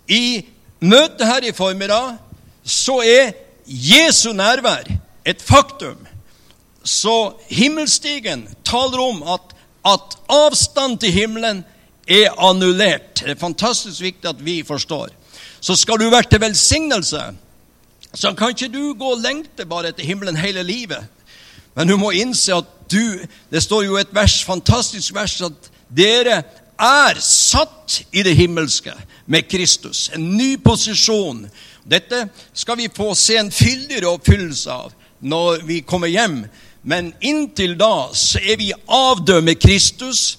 I 0.08 0.44
møtet 0.80 1.26
her 1.26 1.46
i 1.46 1.54
formiddag 1.54 2.16
så 2.64 2.98
er 3.06 3.32
Jesu 3.66 4.32
nærvær 4.32 4.90
et 5.24 5.42
faktum. 5.42 5.96
Så 6.84 7.32
himmelstigen 7.48 8.48
taler 8.64 9.00
om 9.00 9.22
at, 9.22 9.54
at 9.86 10.18
avstand 10.28 10.98
til 10.98 11.12
himmelen 11.12 11.64
er 12.06 12.34
annullert. 12.38 13.22
Det 13.24 13.34
er 13.34 13.40
fantastisk 13.40 14.00
viktig 14.00 14.28
at 14.28 14.44
vi 14.44 14.62
forstår. 14.66 15.08
Så 15.60 15.76
skal 15.76 15.98
du 16.00 16.10
være 16.10 16.28
til 16.30 16.40
velsignelse 16.40 17.22
så 18.14 18.34
kan 18.34 18.54
ikke 18.54 18.68
du 18.68 18.94
gå 18.94 19.10
og 19.16 19.22
lengte 19.22 19.66
bare 19.66 19.90
etter 19.90 20.06
himmelen 20.06 20.36
hele 20.38 20.62
livet. 20.62 21.02
Men 21.74 21.88
du 21.88 21.96
må 21.98 22.12
innse 22.14 22.54
at 22.54 22.70
du 22.90 23.18
Det 23.50 23.62
står 23.62 23.82
jo 23.84 23.96
et 23.96 24.12
vers, 24.12 24.44
fantastisk 24.44 25.14
vers 25.14 25.40
at 25.42 25.70
dere 25.88 26.42
er 26.78 27.20
satt 27.20 28.02
i 28.12 28.22
det 28.22 28.36
himmelske 28.36 28.92
med 29.26 29.48
Kristus. 29.48 30.10
En 30.14 30.36
ny 30.36 30.56
posisjon. 30.56 31.46
Dette 31.84 32.28
skal 32.52 32.76
vi 32.76 32.90
få 32.94 33.14
se 33.14 33.38
en 33.38 33.50
fyldigere 33.50 34.10
oppfyllelse 34.12 34.70
av 34.70 34.92
når 35.20 35.64
vi 35.64 35.80
kommer 35.80 36.12
hjem. 36.12 36.44
Men 36.82 37.14
inntil 37.20 37.78
da 37.80 38.10
så 38.12 38.38
er 38.38 38.60
vi 38.60 38.72
avdømme 38.86 39.54
Kristus. 39.54 40.38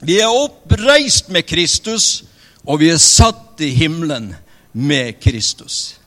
Vi 0.00 0.20
er 0.20 0.30
oppreist 0.30 1.28
med 1.28 1.46
Kristus, 1.46 2.24
og 2.62 2.78
vi 2.82 2.90
er 2.92 3.00
satt 3.02 3.58
i 3.64 3.72
himmelen 3.74 4.30
med 4.72 5.18
Kristus. 5.22 5.98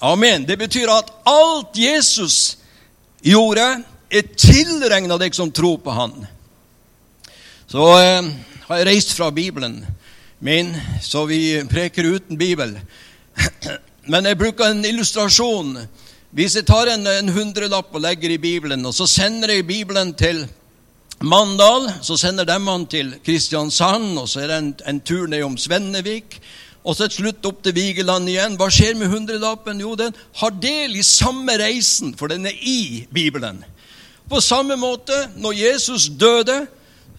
Amen. 0.00 0.46
Det 0.48 0.58
betyr 0.58 0.88
at 0.92 1.10
alt 1.28 1.76
Jesus 1.76 2.56
gjorde, 3.20 3.82
er 4.10 4.28
tilregna 4.38 5.18
deg 5.18 5.34
som 5.34 5.50
tror 5.52 5.80
på 5.82 5.92
Han. 5.92 6.14
Så 7.66 7.86
eh, 7.98 8.28
har 8.68 8.78
jeg 8.80 8.86
reist 8.86 9.12
fra 9.16 9.32
Bibelen 9.34 9.80
min, 10.38 10.70
så 11.02 11.24
vi 11.26 11.58
preker 11.68 12.04
uten 12.04 12.38
Bibel. 12.38 12.76
Men 14.12 14.28
jeg 14.28 14.38
bruker 14.38 14.70
en 14.70 14.84
illustrasjon. 14.84 15.74
Hvis 16.30 16.56
jeg 16.56 16.66
tar 16.68 16.92
en, 16.92 17.28
hundrelapp 17.32 17.94
og 17.94 18.04
legger 18.04 18.30
i 18.30 18.38
Bibelen, 18.38 18.86
og 18.86 18.94
så 18.94 19.06
sender 19.10 19.52
jeg 19.56 19.66
Bibelen 19.66 20.14
til 20.14 20.44
Mandal, 21.20 21.88
så 22.02 22.16
sender 22.16 22.44
de 22.44 22.58
han 22.60 22.86
til 22.86 23.14
Kristiansand, 23.24 24.18
og 24.18 24.28
så 24.28 24.42
er 24.42 24.50
det 24.50 24.58
en, 24.58 24.74
en 24.88 25.00
tur 25.00 25.26
ned 25.26 25.42
om 25.46 25.56
Svennevik. 25.56 26.40
Og 26.84 26.94
så 26.94 27.08
et 27.08 27.16
slutt 27.16 27.46
opp 27.48 27.62
til 27.64 27.74
Vigeland 27.74 28.28
igjen. 28.30 28.58
Hva 28.60 28.68
skjer 28.70 28.94
med 28.98 29.10
hundrelappen? 29.10 29.80
Jo, 29.80 29.96
den 29.98 30.14
har 30.38 30.52
del 30.62 30.94
i 31.00 31.02
samme 31.02 31.56
reisen, 31.58 32.14
for 32.18 32.30
den 32.30 32.46
er 32.46 32.54
i 32.60 33.06
Bibelen. 33.10 33.64
På 34.30 34.40
samme 34.40 34.76
måte, 34.76 35.16
når 35.36 35.56
Jesus 35.56 36.10
døde, 36.20 36.66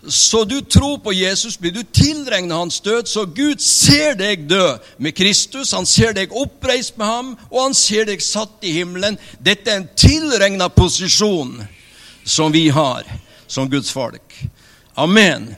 så 0.08 0.44
du 0.44 0.62
tror 0.62 1.02
på 1.04 1.12
Jesus, 1.12 1.58
blir 1.58 1.74
du 1.74 1.82
tilregnet 1.84 2.58
hans 2.58 2.80
død. 2.80 3.10
Så 3.10 3.26
Gud 3.26 3.60
ser 3.60 4.14
deg 4.16 4.46
dø 4.48 4.78
med 5.04 5.18
Kristus, 5.18 5.74
han 5.76 5.90
ser 5.90 6.14
deg 6.16 6.32
oppreist 6.32 6.98
med 7.02 7.10
ham, 7.10 7.38
og 7.50 7.64
han 7.66 7.76
ser 7.76 8.08
deg 8.08 8.24
satt 8.24 8.62
i 8.62 8.78
himmelen. 8.78 9.18
Dette 9.44 9.74
er 9.74 9.82
en 9.82 9.94
tilregna 9.98 10.70
posisjon 10.70 11.58
som 12.24 12.54
vi 12.54 12.70
har 12.70 13.08
som 13.48 13.70
Guds 13.72 13.92
folk. 13.92 14.36
Amen. 14.96 15.56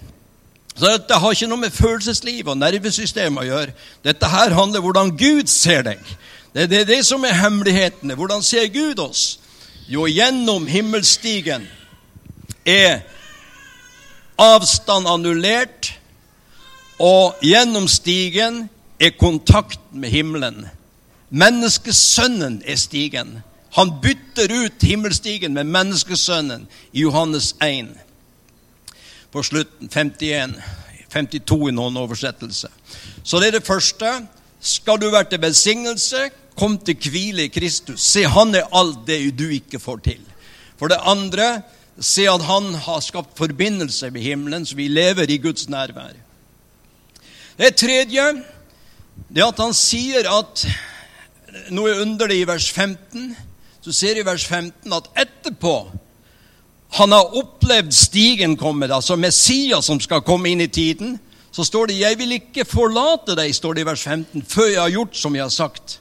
Så 0.75 0.87
Dette 0.87 1.19
har 1.19 1.35
ikke 1.35 1.49
noe 1.51 1.59
med 1.59 1.75
følelsesliv 1.75 2.47
og 2.47 2.57
nervesystem 2.59 3.37
å 3.39 3.45
gjøre. 3.47 3.75
Dette 4.05 4.29
her 4.31 4.55
handler 4.55 4.79
om 4.79 4.87
hvordan 4.87 5.15
Gud 5.19 5.51
ser 5.51 5.83
deg. 5.89 6.03
Det 6.53 6.63
er 6.63 6.71
det, 6.71 6.87
det 6.87 6.99
som 7.05 7.25
er 7.27 7.35
hemmelighetene. 7.35 8.15
Hvordan 8.15 8.43
ser 8.43 8.69
Gud 8.73 8.99
oss? 9.03 9.39
Jo, 9.89 10.05
gjennom 10.07 10.67
himmelstigen 10.69 11.65
er 12.65 13.01
avstand 14.39 15.07
annullert, 15.09 15.93
og 16.99 17.39
gjennom 17.43 17.87
stigen 17.87 18.67
er 18.99 19.15
kontakten 19.19 20.01
med 20.01 20.11
himmelen. 20.11 20.65
Menneskesønnen 21.29 22.61
er 22.65 22.75
stigen. 22.75 23.39
Han 23.77 23.99
bytter 24.01 24.51
ut 24.51 24.83
himmelstigen 24.83 25.53
med 25.53 25.69
menneskesønnen 25.69 26.67
i 26.91 27.03
Johannes 27.05 27.53
1 27.61 27.93
på 29.31 29.43
slutten. 29.45 29.89
51, 29.89 30.55
52 31.13 31.69
i 31.69 31.75
noen 31.75 31.97
oversettelse. 32.01 32.69
Så 33.23 33.39
det 33.39 33.51
er 33.51 33.59
det 33.59 33.67
første. 33.67 34.13
Skal 34.59 34.99
du 34.99 35.09
være 35.09 35.29
til 35.31 35.41
velsignelse, 35.41 36.29
kom 36.59 36.77
til 36.83 36.97
hvile 37.11 37.45
i 37.47 37.53
Kristus. 37.53 38.01
Se, 38.03 38.25
han 38.27 38.55
er 38.55 38.67
alt 38.75 39.05
det 39.07 39.21
du 39.37 39.47
ikke 39.47 39.79
får 39.79 40.01
til. 40.09 40.23
For 40.79 40.91
det 40.91 40.99
andre, 41.07 41.61
se 41.99 42.25
at 42.31 42.43
han 42.43 42.73
har 42.73 42.99
skapt 43.03 43.37
forbindelse 43.37 44.09
med 44.11 44.21
himmelen, 44.21 44.65
så 44.65 44.75
vi 44.75 44.87
lever 44.87 45.29
i 45.29 45.37
Guds 45.37 45.69
nærvær. 45.69 46.17
Det 47.59 47.75
tredje, 47.75 48.25
det 49.29 49.43
at 49.43 49.59
han 49.59 49.73
sier 49.75 50.27
at 50.31 50.63
noe 51.75 51.95
underlig 52.01 52.41
i 52.41 52.47
vers 52.47 52.69
15. 52.71 53.35
Så 53.81 53.93
ser 53.95 54.13
du 54.13 54.21
i 54.21 54.27
vers 54.27 54.45
15 54.45 54.93
at 54.93 55.09
etterpå 55.15 55.75
han 56.97 57.11
har 57.13 57.35
opplevd 57.37 57.93
stigen 57.93 58.55
komme, 58.57 58.87
altså 58.89 59.15
Messias 59.15 59.85
som 59.85 59.99
skal 60.01 60.23
komme 60.25 60.49
inn 60.49 60.63
i 60.65 60.71
tiden. 60.73 61.19
Så 61.51 61.63
står 61.63 61.87
det 61.87 61.99
'Jeg 61.99 62.17
vil 62.17 62.31
ikke 62.31 62.65
forlate 62.65 63.35
deg', 63.35 63.53
står 63.55 63.73
det 63.73 63.81
i 63.81 63.85
vers 63.85 64.01
15, 64.01 64.41
'før 64.41 64.67
jeg 64.67 64.81
har 64.81 64.89
gjort 64.89 65.17
som 65.17 65.35
jeg 65.35 65.43
har 65.43 65.49
sagt'. 65.49 65.99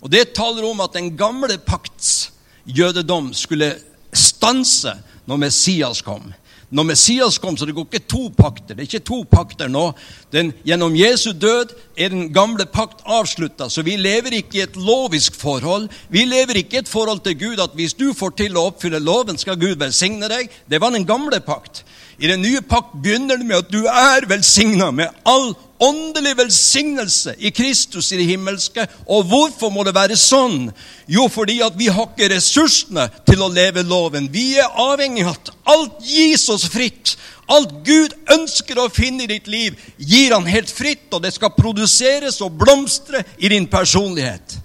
Og 0.00 0.10
Det 0.12 0.32
taler 0.32 0.64
om 0.64 0.80
at 0.80 0.92
den 0.92 1.16
gamle 1.16 1.58
pakts 1.58 2.32
jødedom 2.66 3.34
skulle 3.34 3.76
stanse 4.12 4.92
når 5.26 5.36
Messias 5.36 6.02
kom. 6.02 6.32
Når 6.70 6.86
Messias 6.86 7.38
kom, 7.42 7.56
så 7.58 7.66
det 7.66 7.74
går 7.74 7.88
ikke 7.88 8.06
to 8.06 8.28
pakter. 8.30 8.76
Det 8.76 8.84
er 8.84 8.86
ikke 8.86 9.06
to 9.08 9.24
pakter 9.26 9.70
nå. 9.70 9.88
Den, 10.30 10.52
gjennom 10.66 10.94
Jesu 10.94 11.32
død 11.34 11.72
er 11.98 12.12
den 12.12 12.28
gamle 12.32 12.66
pakt 12.70 13.02
avslutta. 13.10 13.66
Så 13.66 13.82
vi 13.82 13.96
lever 13.98 14.36
ikke 14.38 14.60
i 14.60 14.62
et 14.62 14.78
lovisk 14.78 15.34
forhold. 15.34 15.88
Vi 16.14 16.22
lever 16.30 16.62
ikke 16.62 16.78
i 16.78 16.82
et 16.84 16.90
forhold 16.90 17.24
til 17.26 17.34
Gud 17.40 17.62
at 17.62 17.74
hvis 17.74 17.96
du 17.98 18.12
får 18.14 18.36
til 18.38 18.54
å 18.54 18.68
oppfylle 18.70 19.02
loven, 19.02 19.38
skal 19.38 19.58
Gud 19.58 19.80
velsigne 19.82 20.30
deg. 20.30 20.52
Det 20.70 20.78
var 20.80 20.94
den 20.94 21.08
gamle 21.08 21.42
pakt. 21.42 21.82
I 22.22 22.30
den 22.30 22.44
nye 22.44 22.62
pakt 22.62 22.94
begynner 23.02 23.40
det 23.40 23.48
med 23.48 23.64
at 23.64 23.74
du 23.74 23.82
er 23.90 24.28
velsigna 24.30 24.92
med 24.94 25.10
all 25.26 25.50
åndelig 25.80 26.36
velsignelse 26.36 27.34
i 27.38 27.50
Kristus 27.50 28.12
i 28.12 28.18
det 28.20 28.28
himmelske. 28.28 28.86
Og 29.06 29.24
hvorfor 29.30 29.72
må 29.72 29.84
det 29.86 29.94
være 29.96 30.18
sånn? 30.18 30.68
Jo, 31.10 31.26
fordi 31.32 31.60
at 31.64 31.78
vi 31.78 31.88
har 31.92 32.10
ikke 32.10 32.30
ressursene 32.34 33.08
til 33.28 33.42
å 33.42 33.50
leve 33.52 33.84
loven. 33.86 34.28
Vi 34.32 34.58
er 34.60 34.68
avhengig 34.84 35.24
av 35.26 35.38
at 35.38 35.52
alt 35.74 36.04
gis 36.04 36.48
oss 36.52 36.68
fritt. 36.70 37.16
Alt 37.50 37.72
Gud 37.86 38.14
ønsker 38.30 38.78
å 38.78 38.90
finne 38.94 39.24
i 39.24 39.32
ditt 39.32 39.48
liv, 39.50 39.78
gir 39.98 40.36
han 40.36 40.46
helt 40.46 40.70
fritt, 40.70 41.08
og 41.10 41.24
det 41.24 41.32
skal 41.34 41.56
produseres 41.56 42.38
og 42.44 42.54
blomstre 42.60 43.24
i 43.38 43.50
din 43.50 43.66
personlighet. 43.70 44.60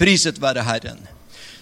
Priset 0.00 0.40
være 0.40 0.64
Herren 0.64 1.15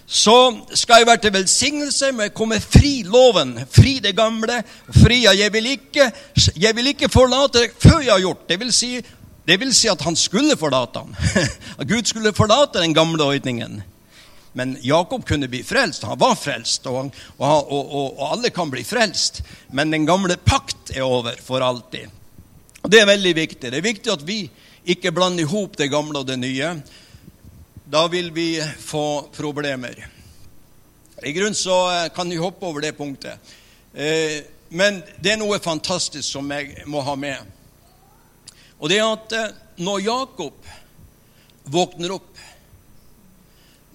så 0.06 0.37
skal 0.76 1.00
jeg 1.00 1.06
være 1.08 1.23
til 1.25 1.32
velsignelse, 1.32 2.12
men 2.12 2.28
jeg 2.28 2.34
kommer 2.37 2.61
fri 2.61 3.02
loven, 3.08 3.56
fri 3.73 3.99
det 4.04 4.12
gamle. 4.16 4.61
fri 4.92 5.23
Jeg 5.25 5.52
vil 5.52 5.66
ikke, 5.66 6.11
jeg 6.56 6.76
vil 6.76 6.87
ikke 6.92 7.08
forlate 7.08 7.70
før 7.78 8.00
jeg 8.00 8.12
har 8.12 8.20
gjort 8.20 8.49
det. 8.49 8.61
Vil 8.61 8.73
si, 8.73 9.00
det 9.49 9.61
vil 9.61 9.73
si 9.75 9.88
at 9.88 10.04
han 10.04 10.16
skulle 10.16 10.56
forlate 10.61 10.99
ham. 11.00 11.14
At 11.80 11.88
Gud 11.88 12.04
skulle 12.04 12.34
forlate 12.37 12.82
den 12.82 12.94
gamle 12.94 13.25
ordningen. 13.25 13.82
Men 14.52 14.76
Jakob 14.82 15.25
kunne 15.26 15.49
bli 15.49 15.62
frelst. 15.62 16.04
Han 16.04 16.20
var 16.20 16.37
frelst, 16.38 16.87
og, 16.87 17.11
og, 17.38 17.73
og, 17.73 18.18
og 18.20 18.32
alle 18.32 18.50
kan 18.54 18.70
bli 18.70 18.84
frelst. 18.84 19.42
Men 19.73 19.90
den 19.90 20.06
gamle 20.06 20.37
pakt 20.37 20.92
er 20.94 21.02
over 21.02 21.32
for 21.42 21.64
alltid. 21.64 22.12
Og 22.82 22.92
Det 22.92 23.00
er 23.00 23.08
veldig 23.08 23.34
viktig. 23.37 23.70
Det 23.73 23.80
er 23.80 23.88
viktig 23.88 24.12
at 24.12 24.26
vi 24.26 24.44
ikke 24.84 25.12
blander 25.16 25.42
i 25.42 25.49
hop 25.49 25.78
det 25.80 25.88
gamle 25.90 26.20
og 26.20 26.28
det 26.28 26.37
nye 26.38 26.75
da 27.85 28.09
vil 28.09 28.31
vi 28.31 28.64
få 28.79 29.29
problemer. 29.33 30.09
I 31.23 31.33
grunnen 31.33 31.55
så 31.55 32.05
eh, 32.05 32.12
kan 32.12 32.31
vi 32.31 32.37
hoppe 32.37 32.67
over 32.67 32.81
det 32.81 32.93
punktet. 32.93 33.38
Eh, 33.93 34.45
men 34.69 35.03
det 35.21 35.35
er 35.35 35.41
noe 35.41 35.61
fantastisk 35.62 36.26
som 36.26 36.49
jeg 36.50 36.87
må 36.88 37.03
ha 37.05 37.14
med. 37.17 37.45
Og 38.81 38.88
det 38.88 38.99
er 38.99 39.12
at 39.12 39.37
eh, 39.37 39.53
når 39.85 40.00
Jakob 40.07 40.73
våkner 41.64 42.17
opp, 42.17 42.41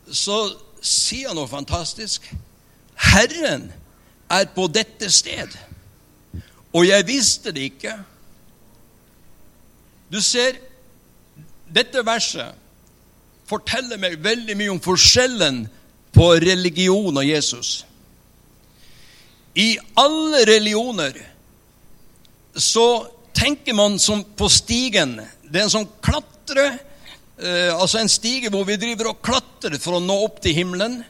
så 0.10 0.38
sier 0.82 1.32
han 1.32 1.38
noe 1.42 1.50
fantastisk. 1.50 2.30
Herren 3.10 3.68
er 4.30 4.48
på 4.54 4.68
dette 4.70 5.10
sted, 5.14 5.54
og 6.74 6.86
jeg 6.86 7.06
visste 7.10 7.54
det 7.54 7.68
ikke. 7.72 7.98
Du 10.10 10.22
ser, 10.22 10.58
dette 11.70 12.02
verset 12.06 12.59
forteller 13.50 13.98
meg 14.02 14.20
veldig 14.24 14.56
mye 14.58 14.74
om 14.76 14.82
forskjellen 14.84 15.64
på 16.14 16.28
religion 16.44 17.18
og 17.18 17.26
Jesus. 17.26 17.84
I 19.58 19.74
alle 19.98 20.44
religioner 20.48 21.18
så 22.54 23.08
tenker 23.34 23.74
man 23.74 23.98
som 24.00 24.22
på 24.24 24.50
stigen. 24.52 25.18
Det 25.44 25.60
er 25.60 25.66
en 25.68 25.74
sånn 25.74 25.90
klatre, 26.06 26.68
eh, 27.42 27.72
altså 27.74 28.02
en 28.02 28.12
stige 28.12 28.52
hvor 28.54 28.68
vi 28.68 28.78
driver 28.80 29.12
og 29.12 29.24
klatrer 29.26 29.80
for 29.82 29.98
å 29.98 30.04
nå 30.04 30.20
opp 30.26 30.42
til 30.44 30.58
himmelen. 30.58 31.02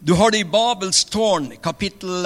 Du 0.00 0.14
har 0.16 0.32
det 0.32 0.44
i 0.44 0.48
Babels 0.48 1.04
tårn, 1.12 1.50
kapittel 1.60 2.24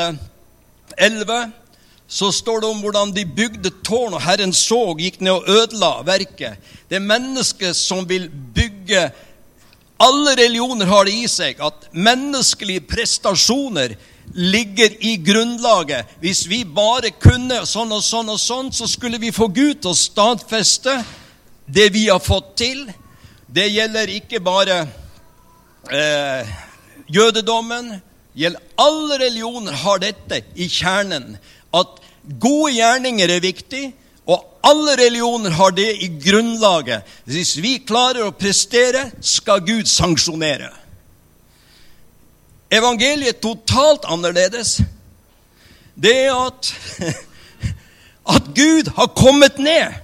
11 0.95 1.64
så 2.09 2.33
står 2.33 2.61
det 2.61 2.69
om 2.69 2.81
hvordan 2.85 3.13
de 3.17 3.25
bygde 3.25 3.71
tårn, 3.85 4.15
og 4.15 4.23
Herren 4.23 4.53
så, 4.53 4.93
gikk 4.99 5.21
ned 5.25 5.39
og 5.39 5.49
ødela 5.49 5.93
verket. 6.07 6.61
Det 6.89 6.99
er 6.99 7.07
mennesket 7.07 7.77
som 7.77 8.09
vil 8.09 8.29
bygge 8.29 9.11
Alle 10.05 10.33
religioner 10.37 10.89
har 10.91 11.07
det 11.07 11.13
i 11.15 11.29
seg 11.31 11.61
at 11.63 11.85
menneskelige 11.95 12.83
prestasjoner 12.91 13.95
ligger 14.35 14.91
i 15.01 15.15
grunnlaget. 15.23 16.11
Hvis 16.21 16.43
vi 16.51 16.65
bare 16.67 17.13
kunne 17.15 17.61
sånn 17.69 17.95
og 17.95 18.03
sånn 18.03 18.33
og 18.35 18.41
sånn, 18.43 18.73
så 18.75 18.89
skulle 18.91 19.21
vi 19.23 19.31
få 19.33 19.47
Gud 19.55 19.79
til 19.81 19.93
å 19.93 19.97
stadfeste 19.97 20.97
det 21.67 21.93
vi 21.95 22.09
har 22.09 22.21
fått 22.21 22.57
til. 22.59 22.83
Det 23.47 23.69
gjelder 23.71 24.11
ikke 24.17 24.43
bare 24.45 24.81
eh, 25.95 26.53
jødedommen. 27.07 27.95
Gjelder 28.35 28.61
alle 28.83 29.19
religioner 29.23 29.77
har 29.85 30.03
dette 30.03 30.43
i 30.59 30.67
kjernen 30.67 31.37
at 31.75 32.01
gode 32.41 32.73
gjerninger 32.77 33.31
er 33.31 33.45
viktig, 33.45 33.85
og 34.27 34.45
alle 34.65 34.97
religioner 34.97 35.51
har 35.51 35.75
det 35.77 35.91
i 36.01 36.09
grunnlaget. 36.25 37.03
Hvis 37.29 37.57
vi 37.61 37.77
klarer 37.87 38.25
å 38.25 38.37
prestere, 38.37 39.11
skal 39.21 39.61
Gud 39.67 39.91
sanksjonere. 39.91 40.71
Evangeliet 42.73 43.37
er 43.37 43.43
totalt 43.43 44.07
annerledes. 44.09 44.79
Det 45.95 46.15
er 46.25 46.33
at, 46.33 46.73
at 48.37 48.49
Gud 48.57 48.89
har 48.97 49.13
kommet 49.17 49.59
ned. 49.59 50.01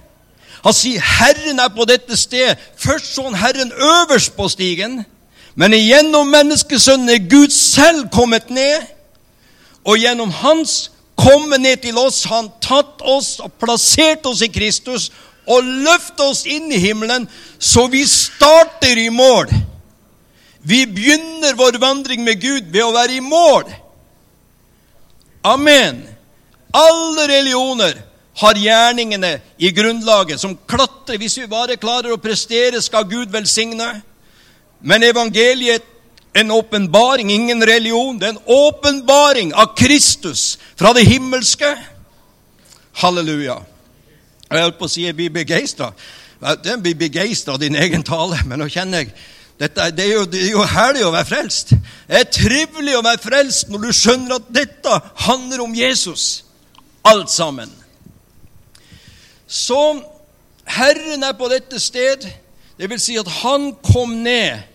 Han 0.61 0.73
sier 0.73 1.01
'Herren 1.01 1.59
er 1.59 1.73
på 1.73 1.85
dette 1.89 2.17
sted'. 2.17 2.55
Først 2.77 3.15
så 3.15 3.23
han 3.23 3.35
Herren 3.35 3.71
øverst 3.71 4.35
på 4.37 4.47
stigen, 4.47 5.05
men 5.55 5.71
gjennom 5.71 6.27
menneskesønnen 6.27 7.09
er 7.09 7.29
Gud 7.29 7.49
selv 7.49 8.09
kommet 8.13 8.49
ned. 8.49 8.81
Og 9.83 9.97
gjennom 9.97 10.29
hans 10.29 10.90
komme 11.21 11.57
ned 11.61 11.81
til 11.83 11.97
oss, 12.01 12.23
han 12.29 12.49
tatt 12.63 13.01
oss 13.05 13.35
og 13.43 13.53
plassert 13.61 14.25
oss 14.29 14.41
i 14.41 14.49
Kristus 14.51 15.09
og 15.49 15.65
løftet 15.65 16.23
oss 16.25 16.45
inn 16.49 16.71
i 16.71 16.79
himmelen, 16.81 17.27
så 17.59 17.87
vi 17.91 18.03
starter 18.07 18.97
i 18.97 19.09
mål. 19.13 19.51
Vi 20.61 20.85
begynner 20.85 21.57
vår 21.57 21.79
vandring 21.81 22.23
med 22.23 22.41
Gud 22.41 22.69
ved 22.69 22.83
å 22.85 22.93
være 22.93 23.17
i 23.17 23.25
mål. 23.25 23.65
Amen. 25.41 26.03
Alle 26.71 27.25
religioner 27.27 27.97
har 28.41 28.57
gjerningene 28.57 29.39
i 29.57 29.71
grunnlaget 29.73 30.39
som 30.39 30.53
klatrer. 30.69 31.17
Hvis 31.17 31.39
vi 31.41 31.49
bare 31.49 31.79
klarer 31.81 32.13
å 32.13 32.21
prestere, 32.21 32.81
skal 32.81 33.09
Gud 33.09 33.33
velsigne. 33.33 33.89
Men 34.81 35.03
evangeliet 35.03 35.90
en 36.33 36.51
åpenbaring, 36.51 37.31
ingen 37.31 37.65
religion. 37.65 38.19
Det 38.19 38.27
er 38.27 38.29
en 38.29 38.45
åpenbaring 38.45 39.53
av 39.53 39.75
Kristus 39.77 40.59
fra 40.75 40.93
det 40.93 41.05
himmelske. 41.05 41.75
Halleluja. 43.01 43.59
Jeg 44.51 44.65
holdt 44.65 44.79
på 44.79 44.87
å 44.87 44.91
si 44.91 45.05
jeg 45.05 45.15
blir 45.15 45.31
begeistra. 45.33 45.91
Den 46.63 46.81
blir 46.83 46.95
begeistra 46.97 47.55
av 47.55 47.61
din 47.61 47.75
egen 47.75 48.03
tale, 48.03 48.39
men 48.47 48.59
nå 48.59 48.67
kjenner 48.71 49.03
jeg 49.03 49.13
dette, 49.61 49.91
det, 49.93 50.05
er 50.07 50.15
jo, 50.15 50.23
det 50.25 50.39
er 50.41 50.55
jo 50.55 50.63
herlig 50.65 51.03
å 51.05 51.11
være 51.13 51.29
frelst. 51.29 51.75
Det 52.09 52.17
er 52.17 52.31
trivelig 52.33 52.95
å 52.97 53.03
være 53.05 53.21
frelst 53.21 53.69
når 53.69 53.83
du 53.83 53.91
skjønner 53.93 54.39
at 54.39 54.47
dette 54.49 54.95
handler 55.27 55.61
om 55.61 55.75
Jesus. 55.77 56.47
Alt 57.05 57.29
sammen. 57.29 57.69
Så 59.45 59.77
Herren 60.65 61.27
er 61.27 61.37
på 61.37 61.49
dette 61.51 61.77
sted. 61.81 62.25
Det 62.79 62.89
vil 62.89 63.01
si 63.03 63.19
at 63.21 63.29
han 63.43 63.69
kom 63.85 64.17
ned 64.25 64.70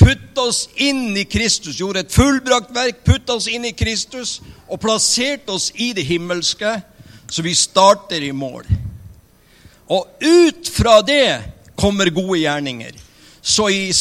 putta 0.00 0.46
oss 0.48 0.64
inn 0.80 1.16
i 1.16 1.26
Kristus, 1.28 1.78
gjorde 1.80 2.04
et 2.04 2.14
fullbrakt 2.14 2.72
verk, 2.74 3.04
putt 3.04 3.28
oss 3.30 3.48
inn 3.50 3.66
i 3.68 3.76
Kristus 3.76 4.38
og 4.66 4.80
plasserte 4.82 5.52
oss 5.52 5.70
i 5.76 5.92
det 5.96 6.06
himmelske, 6.08 6.78
så 7.30 7.44
vi 7.44 7.54
starter 7.54 8.24
i 8.24 8.32
mål. 8.32 8.66
Og 9.90 10.08
ut 10.22 10.70
fra 10.70 11.00
det 11.02 11.40
kommer 11.78 12.10
gode 12.14 12.40
gjerninger. 12.40 12.96
Så 13.42 13.70
i 13.72 13.92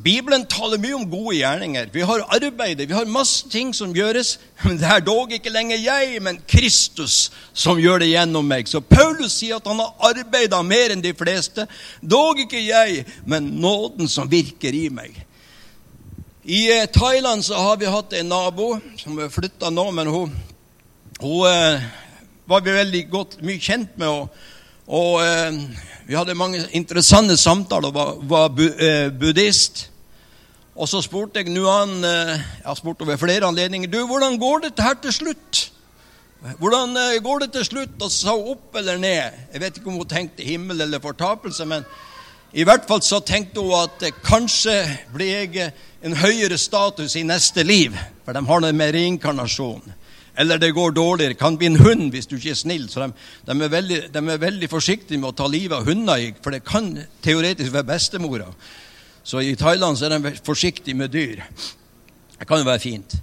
Bibelen 0.00 0.46
taler 0.48 0.80
mye 0.80 0.96
om 0.96 1.04
gode 1.10 1.36
gjerninger. 1.36 1.90
Vi 1.92 2.04
har 2.08 2.22
arbeidet, 2.32 2.88
vi 2.88 2.96
har 2.96 3.04
masse 3.04 3.48
ting 3.52 3.74
som 3.76 3.92
gjøres. 3.94 4.38
Men 4.64 4.78
det 4.80 4.88
er 4.88 5.04
dog 5.04 5.32
ikke 5.36 5.52
lenger 5.52 5.76
jeg, 5.76 6.22
men 6.24 6.40
Kristus 6.48 7.30
som 7.52 7.80
gjør 7.80 8.00
det 8.00 8.08
gjennom 8.14 8.48
meg. 8.48 8.68
Så 8.68 8.80
Paulus 8.80 9.36
sier 9.36 9.60
at 9.60 9.68
han 9.68 9.82
har 9.82 10.10
arbeida 10.14 10.62
mer 10.64 10.94
enn 10.94 11.04
de 11.04 11.12
fleste. 11.16 11.66
Dog 12.00 12.40
ikke 12.40 12.62
jeg, 12.64 13.04
men 13.28 13.52
nåden 13.60 14.08
som 14.08 14.30
virker 14.32 14.74
i 14.74 14.88
meg. 14.88 15.26
I 16.48 16.80
eh, 16.80 16.86
Thailand 16.86 17.44
så 17.44 17.54
har 17.54 17.76
vi 17.76 17.86
hatt 17.86 18.12
en 18.12 18.28
nabo 18.28 18.76
som 18.96 19.16
er 19.18 19.32
flytta 19.34 19.66
nå, 19.74 19.88
men 19.90 20.06
hun, 20.06 20.34
hun 21.18 21.40
eh, 21.50 21.86
var 22.46 22.60
vi 22.62 22.74
veldig 22.76 23.00
godt 23.10 23.32
mye 23.42 23.58
kjent 23.58 23.96
med. 23.98 24.06
Og, 24.06 24.28
og 24.86 25.24
eh, 25.24 25.58
vi 26.06 26.14
hadde 26.14 26.36
mange 26.38 26.60
interessante 26.70 27.34
samtaler. 27.34 27.90
Hun 27.90 27.98
var, 27.98 28.12
var 28.30 28.54
bu, 28.54 28.62
eh, 28.62 29.08
buddhist. 29.10 29.88
Og 30.78 30.86
så 30.86 31.00
spurte 31.02 31.42
jeg 31.42 31.50
Nuan 31.50 31.96
eh, 32.04 32.36
Jeg 32.36 32.68
har 32.68 32.78
spurt 32.78 33.02
over 33.02 33.18
flere 33.18 33.50
anledninger 33.50 33.90
du, 33.90 34.04
hvordan 34.06 34.38
går 34.38 34.68
det 34.68 34.86
her 34.86 34.94
til 35.02 35.18
slutt. 35.18 35.64
Hvordan 36.60 36.94
eh, 36.94 37.22
går 37.26 37.42
det 37.42 37.56
til 37.58 37.66
slutt? 37.72 37.98
Og 37.98 38.12
sa 38.14 38.36
hun 38.38 38.52
opp 38.54 38.78
eller 38.78 39.02
ned? 39.02 39.42
Jeg 39.50 39.64
vet 39.64 39.82
ikke 39.82 39.90
om 39.90 39.98
hun 39.98 40.14
tenkte 40.14 40.46
himmel 40.46 40.86
eller 40.86 41.02
fortapelse, 41.02 41.66
men 41.66 41.90
i 42.54 42.62
hvert 42.62 42.86
fall 42.86 43.02
så 43.02 43.18
tenkte 43.18 43.66
hun 43.66 43.74
at 43.82 44.06
kanskje 44.22 44.78
blir 45.10 45.34
jeg 45.42 45.72
en 46.06 46.14
høyere 46.14 46.58
status 46.58 47.16
i 47.18 47.24
neste 47.26 47.64
liv, 47.66 47.96
for 48.24 48.36
de 48.36 48.42
har 48.46 48.62
det 48.62 48.74
med 48.78 48.94
reinkarnasjon. 48.94 49.94
Eller 50.38 50.60
det 50.60 50.74
går 50.76 50.92
dårligere. 50.94 51.34
Kan 51.34 51.56
bli 51.58 51.70
en 51.70 51.80
hund 51.80 52.10
hvis 52.12 52.28
du 52.28 52.36
ikke 52.36 52.52
er 52.52 52.58
snill. 52.60 52.88
Så 52.92 53.00
de, 53.02 53.12
de, 53.48 53.56
er 53.56 53.72
veldig, 53.72 54.00
de, 54.14 54.20
er 54.20 54.42
veldig, 54.42 54.68
forsiktige 54.70 55.18
med 55.18 55.32
å 55.32 55.36
ta 55.36 55.48
livet 55.48 55.78
av 55.78 55.88
hunder, 55.88 56.28
for 56.44 56.54
det 56.54 56.66
kan 56.66 56.92
teoretisk 57.24 57.72
være 57.72 57.88
bestemora. 57.88 58.50
Så 59.26 59.42
i 59.42 59.56
Thailand 59.58 59.98
så 59.98 60.06
er 60.06 60.18
de 60.18 60.34
forsiktige 60.44 60.94
med 60.94 61.10
dyr. 61.16 61.42
Det 62.36 62.46
kan 62.46 62.60
jo 62.60 62.68
være 62.68 62.84
fint. 62.84 63.16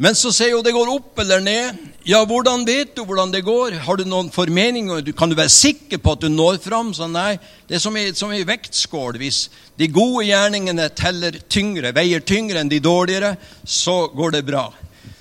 Men 0.00 0.16
så 0.16 0.30
sier 0.32 0.54
hun 0.56 0.64
det 0.64 0.72
går 0.72 0.88
opp 0.88 1.18
eller 1.20 1.42
ned. 1.44 1.80
Ja, 2.08 2.22
hvordan 2.24 2.62
vet 2.64 2.94
du 2.96 3.02
hvordan 3.04 3.34
det 3.34 3.42
går? 3.44 3.74
Har 3.84 3.98
du 4.00 4.06
noen 4.08 4.30
formeninger? 4.32 5.04
Kan 5.12 5.28
du 5.28 5.36
være 5.36 5.52
sikker 5.52 6.00
på 6.00 6.14
at 6.14 6.22
du 6.24 6.30
når 6.32 6.56
fram? 6.64 6.94
Så 6.96 7.04
nei, 7.04 7.34
det 7.68 7.76
er 7.76 7.82
som 8.16 8.32
i, 8.32 8.46
vektskål. 8.48 9.18
Hvis 9.20 9.42
de 9.76 9.90
gode 9.92 10.24
gjerningene 10.30 10.88
teller 10.96 11.36
tyngre, 11.52 11.92
veier 11.92 12.24
tyngre 12.24 12.62
enn 12.62 12.72
de 12.72 12.80
dårligere, 12.80 13.34
så 13.60 14.06
går 14.16 14.38
det 14.38 14.46
bra. 14.48 14.70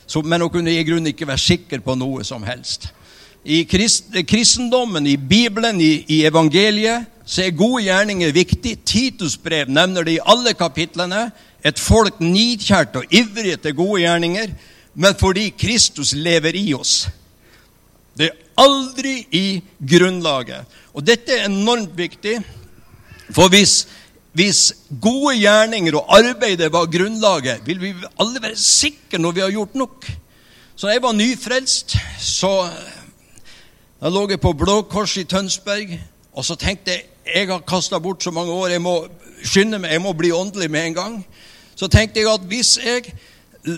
Så, 0.07 0.23
men 0.23 0.47
hun 0.47 0.53
kunne 0.53 0.71
i 0.71 0.87
grunnen 0.87 1.11
ikke 1.11 1.27
være 1.27 1.43
sikker 1.43 1.83
på 1.83 1.97
noe 1.99 2.23
som 2.23 2.47
helst. 2.47 2.87
I 3.43 3.65
krist, 3.67 4.15
kristendommen, 4.27 5.03
i 5.11 5.17
Bibelen, 5.19 5.83
i, 5.83 6.05
i 6.07 6.23
evangeliet, 6.27 7.11
så 7.27 7.43
er 7.43 7.59
gode 7.59 7.83
gjerninger 7.83 8.31
viktig. 8.31 8.77
Titus 8.87 9.35
brev 9.35 9.67
nevner 9.67 10.07
det 10.07 10.15
i 10.15 10.23
alle 10.23 10.55
kapitlene. 10.55 11.27
Et 11.67 11.79
folk 11.79 12.23
nidkjært 12.23 12.95
og 12.95 13.11
ivrig 13.11 13.57
etter 13.57 13.75
gode 13.75 14.05
gjerninger 14.05 14.53
men 14.99 15.15
fordi 15.15 15.49
Kristus 15.55 16.11
lever 16.13 16.57
i 16.59 16.73
oss. 16.75 17.07
Det 18.19 18.27
er 18.27 18.39
aldri 18.59 19.21
i 19.31 19.61
grunnlaget. 19.79 20.67
Og 20.91 21.05
dette 21.07 21.37
er 21.37 21.47
enormt 21.47 21.93
viktig, 21.95 22.35
for 23.31 23.47
hvis, 23.53 23.85
hvis 24.35 24.73
gode 24.99 25.37
gjerninger 25.39 25.95
og 25.95 26.11
arbeidet 26.17 26.71
var 26.73 26.89
grunnlaget, 26.91 27.63
vil 27.67 27.79
vi 27.79 27.93
alle 28.19 28.43
være 28.43 28.59
sikre 28.59 29.21
når 29.21 29.37
vi 29.37 29.45
har 29.45 29.55
gjort 29.55 29.79
nok. 29.79 30.09
Så 30.75 30.87
da 30.87 30.97
jeg 30.97 31.05
var 31.05 31.15
nyfrelst, 31.15 31.95
så 32.19 32.53
da 34.01 34.11
lå 34.11 34.25
jeg 34.29 34.43
på 34.43 34.51
Blå 34.53 34.81
Kors 34.91 35.15
i 35.17 35.23
Tønsberg, 35.23 35.95
og 36.33 36.45
så 36.45 36.59
tenkte 36.59 36.91
jeg 36.97 37.07
jeg 37.29 37.47
har 37.47 37.63
kasta 37.67 37.99
bort 38.01 38.23
så 38.23 38.31
mange 38.31 38.51
år, 38.51 38.71
jeg 38.73 38.81
må 38.81 38.93
skynde 39.45 39.79
meg, 39.79 39.91
jeg 39.93 40.01
må 40.01 40.15
bli 40.17 40.31
åndelig 40.33 40.71
med 40.71 40.87
en 40.87 40.95
gang. 40.95 41.17
Så 41.75 41.87
tenkte 41.87 42.19
jeg 42.19 42.31
at 42.31 42.47
hvis 42.49 42.79
jeg 42.81 43.13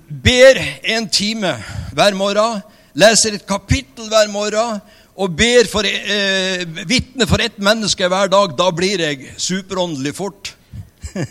ber 0.08 0.60
en 0.96 1.08
time 1.10 1.54
hver 1.96 2.17
morgen, 2.17 2.62
leser 2.94 3.38
et 3.38 3.48
kapittel 3.48 4.10
hver 4.12 4.30
morgen 4.32 4.82
og 5.22 5.36
ber 5.38 5.67
for, 5.70 5.86
eh, 5.86 6.65
vitne 6.88 7.28
for 7.28 7.41
ett 7.41 7.58
menneske 7.60 8.08
hver 8.08 8.30
dag, 8.32 8.56
da 8.58 8.72
blir 8.72 9.00
jeg 9.00 9.34
superåndelig 9.38 10.15
fort. 10.15 10.54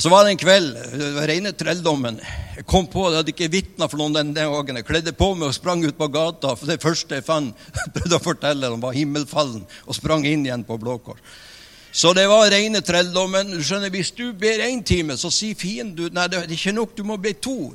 Så 0.00 0.08
var 0.08 0.24
det 0.24 0.30
en 0.32 0.40
kveld, 0.40 0.76
var 1.14 1.28
rene 1.28 1.52
trelldommen. 1.52 2.20
Jeg 2.56 2.64
kom 2.66 2.86
på, 2.88 3.10
Jeg 3.10 3.20
hadde 3.20 3.32
ikke 3.34 3.52
vitna 3.52 3.88
for 3.88 4.00
noen 4.00 4.14
den 4.16 4.32
dagen. 4.32 4.76
Jeg 4.76 4.86
kledde 4.88 5.12
på 5.12 5.34
meg 5.34 5.50
og 5.50 5.54
sprang 5.54 5.84
ut 5.84 5.98
på 5.98 6.08
gata. 6.08 6.54
for 6.56 6.66
Det 6.66 6.80
første 6.80 7.14
jeg 7.18 7.24
fant, 7.24 7.54
prøvde 7.94 8.16
å 8.16 8.24
fortelle, 8.24 8.70
om 8.72 8.80
var 8.80 8.96
himmelfallen, 8.96 9.66
og 9.86 9.94
sprang 9.94 10.24
inn 10.24 10.46
igjen 10.46 10.64
på 10.64 10.78
Blå 10.80 10.96
Kors. 11.04 11.20
Så 11.92 12.12
det 12.14 12.26
var 12.30 12.50
rene 12.50 12.80
trelldommen. 12.86 13.50
Du 13.50 13.62
skjønner, 13.64 13.90
Hvis 13.90 14.12
du 14.14 14.32
ber 14.32 14.62
én 14.62 14.82
time, 14.84 15.16
så 15.18 15.30
sier 15.30 15.58
fienden 15.58 16.14
nei, 16.14 16.28
det 16.28 16.38
er 16.38 16.52
ikke 16.54 16.74
nok, 16.76 16.96
du 16.96 17.04
må 17.04 17.16
be 17.16 17.32
to. 17.34 17.72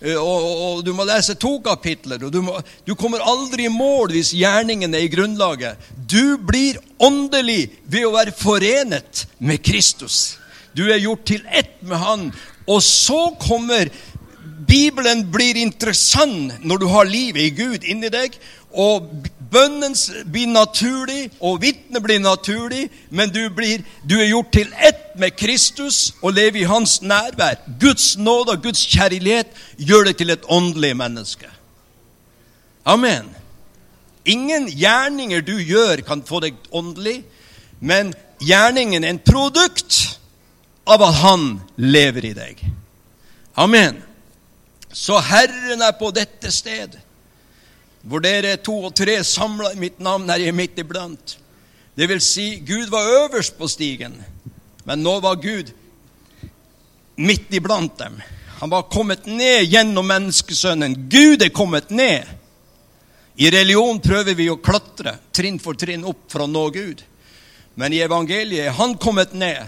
Eh, 0.00 0.16
og, 0.16 0.44
og, 0.44 0.56
og 0.66 0.82
du 0.84 0.92
må 0.92 1.06
lese 1.08 1.34
to 1.40 1.56
kapitler. 1.64 2.18
du, 2.18 2.42
må, 2.42 2.58
du, 2.84 2.94
kommer 2.94 3.24
aldri 3.24 3.64
i 3.64 3.72
mål 3.72 4.12
hvis 4.12 4.34
gjerningen 4.36 4.94
er 4.94 5.06
i 5.06 5.12
grunnlaget. 5.12 5.80
Du 5.96 6.36
blir 6.36 6.80
åndelig 6.98 7.70
ved 7.88 8.04
å 8.04 8.12
være 8.12 8.36
forenet 8.36 9.24
med 9.38 9.64
Kristus. 9.64 10.36
Du 10.76 10.84
er 10.90 11.00
gjort 11.00 11.24
til 11.24 11.46
ett 11.48 11.80
med 11.80 11.96
Han. 11.96 12.28
Og 12.66 12.82
så 12.84 13.30
kommer 13.40 13.88
Bibelen 14.66 15.24
blir 15.30 15.56
interessant 15.56 16.58
når 16.64 16.82
du 16.82 16.86
har 16.90 17.08
livet 17.08 17.46
i 17.46 17.54
Gud 17.54 17.84
inni 17.86 18.10
deg, 18.12 18.34
og 18.76 19.06
bønnen 19.56 19.94
blir 20.32 20.50
naturlig, 20.50 21.30
og 21.40 21.60
vitnet 21.62 22.02
blir 22.04 22.20
naturlig, 22.20 22.86
men 23.10 23.32
du, 23.32 23.46
blir, 23.54 23.84
du, 24.04 24.18
er 24.20 24.28
gjort 24.30 24.52
til 24.52 24.72
ett 24.76 25.14
med 25.16 25.36
Kristus 25.38 26.12
og 26.20 26.36
lever 26.36 26.62
i 26.62 26.68
hans 26.68 27.00
nærvær. 27.02 27.62
Guds 27.80 28.16
nåde 28.18 28.56
og 28.56 28.62
Guds 28.66 28.84
kjærlighet 28.92 29.52
gjør 29.78 30.10
deg 30.10 30.18
til 30.20 30.34
et 30.34 30.44
åndelig 30.52 30.92
menneske. 30.98 31.48
Amen. 32.86 33.30
Ingen 34.26 34.68
gjerninger 34.68 35.42
du 35.46 35.56
gjør, 35.58 36.02
kan 36.06 36.24
få 36.26 36.42
deg 36.44 36.58
åndelig, 36.74 37.20
men 37.80 38.12
gjerningen 38.42 39.04
er 39.04 39.14
en 39.14 39.22
produkt 39.22 40.18
av 40.86 41.02
at 41.02 41.22
Han 41.22 41.48
lever 41.76 42.30
i 42.30 42.34
deg. 42.36 42.60
Amen. 43.56 44.02
Så 44.92 45.18
Herren 45.20 45.82
er 45.82 45.96
på 45.98 46.10
dette 46.14 46.52
sted 46.52 46.94
hvor 48.06 48.22
dere 48.22 48.54
er 48.54 48.62
to 48.62 48.76
og 48.86 48.94
tre 48.94 49.18
samla 49.26 49.72
i 49.74 49.80
mitt 49.80 49.98
navn, 50.02 50.28
er 50.30 50.44
jeg 50.44 50.54
midt 50.54 50.78
iblant. 50.78 51.36
Det 51.96 52.06
vil 52.10 52.20
si, 52.22 52.60
Gud 52.66 52.90
var 52.92 53.08
øverst 53.24 53.56
på 53.58 53.68
stigen, 53.68 54.14
men 54.86 55.02
nå 55.02 55.18
var 55.24 55.40
Gud 55.42 55.72
midt 57.16 57.54
iblant 57.56 57.98
dem. 57.98 58.20
Han 58.60 58.70
var 58.70 58.88
kommet 58.92 59.26
ned 59.26 59.66
gjennom 59.68 60.06
menneskesønnen. 60.08 60.94
Gud 61.10 61.42
er 61.42 61.52
kommet 61.52 61.90
ned. 61.90 62.24
I 63.36 63.50
religion 63.52 63.98
prøver 64.00 64.36
vi 64.36 64.46
å 64.48 64.60
klatre 64.60 65.18
trinn 65.34 65.58
for 65.60 65.76
trinn 65.76 66.06
opp 66.08 66.22
for 66.32 66.44
å 66.44 66.48
nå 66.48 66.62
Gud. 66.72 67.02
Men 67.76 67.92
i 67.92 68.00
evangeliet 68.04 68.70
er 68.70 68.78
han 68.78 68.94
kommet 69.00 69.34
ned 69.36 69.66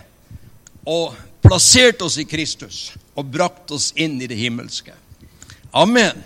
og 0.88 1.16
plassert 1.44 2.00
oss 2.06 2.16
i 2.20 2.24
Kristus 2.28 2.94
og 3.12 3.28
brakt 3.28 3.74
oss 3.76 3.90
inn 3.96 4.16
i 4.22 4.28
det 4.30 4.38
himmelske. 4.40 4.94
Amen. 5.76 6.16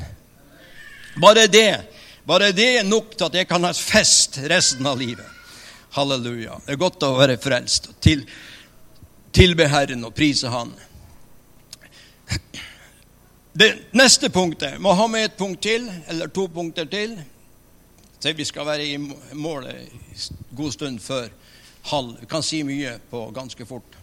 Bare 1.18 1.48
det 1.50 1.91
bare 2.26 2.52
det 2.54 2.68
er 2.78 2.86
nok 2.86 3.16
til 3.16 3.26
at 3.26 3.38
jeg 3.40 3.48
kan 3.50 3.64
ha 3.66 3.72
fest 3.76 4.38
resten 4.50 4.86
av 4.86 5.00
livet. 5.00 5.26
Halleluja. 5.92 6.60
Det 6.64 6.74
er 6.74 6.80
godt 6.80 7.04
å 7.04 7.12
være 7.18 7.36
frelst. 7.42 7.90
Til, 8.00 8.24
tilbe 9.34 9.66
Herren 9.68 10.06
og 10.08 10.14
prise 10.16 10.48
Han. 10.52 10.72
Det 13.52 13.68
neste 13.92 14.30
punktet 14.32 14.78
må 14.80 14.94
ha 14.96 15.06
med 15.12 15.26
et 15.26 15.36
punkt 15.36 15.60
til, 15.66 15.84
eller 16.08 16.30
to 16.32 16.46
punkter 16.48 16.88
til. 16.88 17.18
Så 18.22 18.32
vi 18.38 18.46
skal 18.48 18.64
være 18.64 18.86
i 18.86 18.96
mål 19.36 19.66
en 19.68 19.88
god 20.56 20.72
stund 20.72 21.00
før 21.04 21.26
halv. 21.90 22.14
Vi 22.20 22.28
kan 22.30 22.44
si 22.46 22.62
mye 22.64 22.94
på 23.10 23.26
ganske 23.34 23.66
fort. 23.68 23.98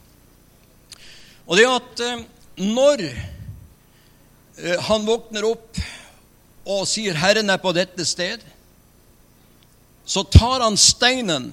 Og 1.47 1.57
det 1.57 1.65
at 1.65 2.03
eh, 2.05 2.25
når 2.61 3.05
eh, 3.07 4.77
han 4.85 5.07
våkner 5.07 5.47
opp 5.47 5.79
og 6.69 6.85
sier 6.87 7.17
'Herren 7.17 7.49
er 7.49 7.57
på 7.57 7.73
dette 7.73 8.05
sted', 8.05 8.45
så 10.05 10.23
tar 10.23 10.61
han 10.61 10.77
steinen 10.77 11.51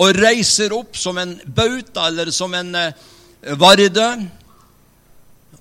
og 0.00 0.16
reiser 0.16 0.72
opp 0.72 0.96
som 0.96 1.18
en 1.18 1.36
bauta 1.46 2.08
eller 2.08 2.30
som 2.30 2.54
en 2.54 2.74
eh, 2.74 2.92
varde, 3.60 4.08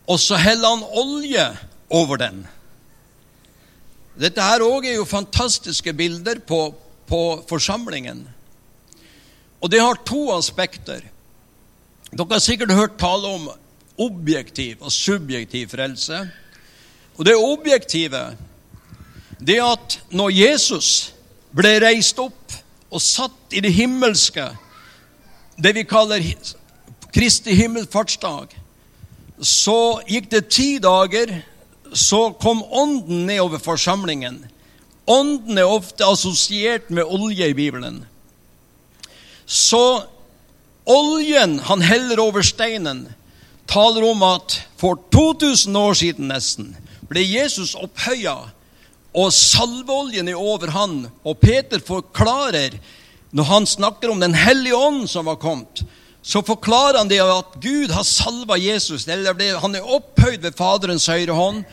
og 0.07 0.19
så 0.19 0.35
heller 0.35 0.75
han 0.75 0.83
olje 0.99 1.45
over 1.89 2.19
den. 2.19 2.43
Dette 4.19 4.43
her 4.43 4.63
òg 4.65 4.87
er 4.87 4.97
jo 4.97 5.09
fantastiske 5.09 5.93
bilder 5.93 6.39
på, 6.39 6.73
på 7.07 7.21
forsamlingen. 7.49 8.27
Og 9.63 9.71
det 9.71 9.81
har 9.81 9.99
to 10.05 10.27
aspekter. 10.35 11.01
Dere 12.11 12.35
har 12.35 12.43
sikkert 12.43 12.75
hørt 12.75 12.99
tale 12.99 13.27
om 13.27 13.47
objektiv 13.97 14.81
og 14.81 14.91
subjektiv 14.91 15.71
frelse. 15.71 16.19
Og 17.17 17.25
det 17.25 17.35
objektive 17.37 18.21
det 19.43 19.59
at 19.63 19.97
når 20.15 20.31
Jesus 20.31 20.89
ble 21.55 21.75
reist 21.83 22.19
opp 22.21 22.55
og 22.93 23.01
satt 23.03 23.55
i 23.55 23.61
det 23.63 23.73
himmelske, 23.75 24.45
det 25.57 25.73
vi 25.75 25.83
kaller 25.87 26.23
Kristi 27.13 27.55
himmelfartsdag, 27.57 28.53
så 29.43 29.99
gikk 30.07 30.29
det 30.31 30.47
ti 30.53 30.77
dager, 30.81 31.41
så 31.93 32.31
kom 32.41 32.63
Ånden 32.63 33.25
nedover 33.27 33.61
forsamlingen. 33.61 34.39
Ånden 35.05 35.59
er 35.59 35.67
ofte 35.67 36.07
assosiert 36.07 36.89
med 36.89 37.03
olje 37.03 37.49
i 37.51 37.57
Bibelen. 37.57 38.05
Så 39.45 40.03
oljen 40.87 41.59
han 41.67 41.83
heller 41.83 42.21
over 42.23 42.41
steinen, 42.41 43.09
taler 43.67 44.07
om 44.07 44.23
at 44.23 44.61
for 44.79 44.99
2000 45.11 45.75
år 45.77 45.93
siden 45.99 46.31
nesten 46.31 46.73
ble 47.09 47.21
Jesus 47.23 47.75
opphøya 47.75 48.52
og 49.13 49.33
salveoljen 49.33 50.29
er 50.31 50.39
over 50.39 50.71
han. 50.73 51.03
Og 51.23 51.37
Peter 51.41 51.81
forklarer, 51.85 52.77
når 53.31 53.49
han 53.49 53.65
snakker 53.65 54.11
om 54.11 54.19
Den 54.19 54.33
hellige 54.33 54.75
ånd 54.75 55.07
som 55.09 55.25
var 55.25 55.41
kommet, 55.41 55.83
så 56.23 56.41
forklarer 56.41 56.97
han 56.97 57.09
det 57.11 57.19
at 57.19 57.57
Gud 57.61 57.91
har 57.91 58.03
salva 58.03 58.57
Jesus. 58.57 59.07
eller 59.07 59.59
Han 59.59 59.75
er 59.75 59.81
opphøyd 59.81 60.41
ved 60.41 60.57
Faderens 60.57 61.05
høyre 61.05 61.33
hånd 61.33 61.63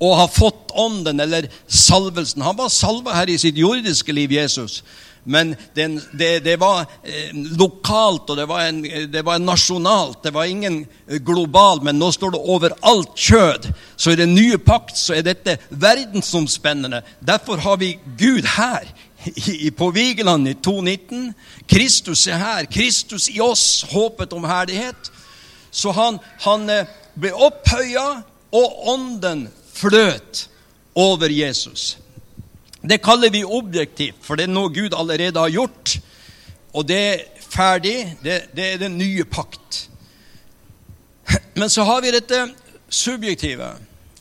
og 0.00 0.16
har 0.16 0.28
fått 0.32 0.72
ånden, 0.72 1.20
eller 1.20 1.48
salvelsen. 1.68 2.42
Han 2.42 2.56
var 2.56 2.72
salva 2.72 3.14
her 3.14 3.28
i 3.28 3.38
sitt 3.38 3.56
jordiske 3.56 4.12
liv, 4.12 4.32
Jesus. 4.32 4.82
Men 5.24 5.54
det, 5.74 5.86
det, 6.12 6.30
det, 6.44 6.56
var 6.60 6.86
eh, 7.04 7.34
lokalt, 7.34 8.30
og 8.30 8.36
det 8.36 8.46
var, 8.48 8.64
en, 8.68 8.82
det 9.12 9.22
var 9.24 9.38
nasjonalt. 9.38 10.22
Det 10.24 10.32
var 10.34 10.48
ingen 10.48 10.86
eh, 11.06 11.20
global, 11.20 11.82
men 11.84 11.98
nå 12.00 12.08
står 12.12 12.34
det 12.34 12.40
over 12.40 12.74
alt 12.80 13.12
kjød. 13.16 13.68
Så 13.96 14.14
i 14.14 14.20
den 14.20 14.34
nye 14.34 14.58
pakt 14.58 14.96
så 14.98 15.18
er 15.18 15.26
dette 15.26 15.58
verdensomspennende. 15.68 17.02
Derfor 17.20 17.60
har 17.60 17.76
vi 17.82 17.98
Gud 18.18 18.48
her 18.56 18.88
på 19.76 19.90
Vigeland 19.90 20.48
i 20.48 20.54
219. 20.54 21.34
Kristus 21.68 22.26
er 22.26 22.40
her. 22.40 22.64
Kristus 22.72 23.28
i 23.28 23.40
oss, 23.40 23.84
håpet 23.92 24.32
om 24.32 24.44
herlighet. 24.48 25.12
Så 25.70 25.92
han, 25.94 26.18
han 26.40 26.70
eh, 26.70 26.88
ble 27.14 27.34
opphøya, 27.36 28.22
og 28.50 28.88
ånden 28.90 29.44
fløt 29.74 30.48
over 30.98 31.30
Jesus. 31.30 31.98
Det 32.82 33.02
kaller 33.04 33.30
vi 33.30 33.44
objektivt, 33.44 34.22
for 34.24 34.36
det 34.36 34.46
er 34.48 34.54
noe 34.54 34.72
Gud 34.72 34.94
allerede 34.96 35.40
har 35.40 35.52
gjort. 35.52 35.98
Og 36.72 36.86
det 36.88 36.98
er 36.98 37.24
ferdig. 37.50 38.16
Det, 38.24 38.42
det 38.56 38.72
er 38.72 38.78
den 38.80 38.98
nye 38.98 39.24
pakt. 39.24 39.88
Men 41.54 41.70
så 41.70 41.84
har 41.84 42.00
vi 42.00 42.14
dette 42.14 42.46
subjektive. 42.88 43.74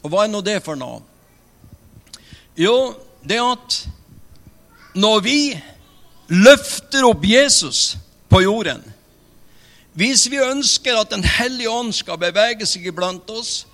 Og 0.04 0.12
hva 0.12 0.26
er 0.26 0.34
nå 0.34 0.42
det 0.44 0.60
for 0.66 0.80
noe? 0.80 1.02
Jo, 2.60 2.94
det 3.24 3.40
at 3.40 3.80
når 5.00 5.20
vi 5.24 5.40
løfter 6.28 7.06
opp 7.08 7.24
Jesus 7.26 7.98
på 8.30 8.42
jorden 8.42 8.84
Hvis 9.94 10.28
vi 10.30 10.38
ønsker 10.38 10.98
at 11.00 11.10
Den 11.12 11.24
hellige 11.24 11.70
ånd 11.70 11.94
skal 11.94 12.20
bevege 12.22 12.66
seg 12.66 12.86
iblant 12.88 13.30
oss, 13.30 13.66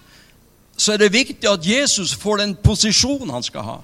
så 0.78 0.94
er 0.94 0.98
det 0.98 1.14
viktig 1.14 1.50
at 1.50 1.66
Jesus 1.66 2.14
får 2.16 2.38
den 2.38 2.56
posisjonen 2.56 3.30
han 3.30 3.44
skal 3.44 3.64
ha. 3.64 3.76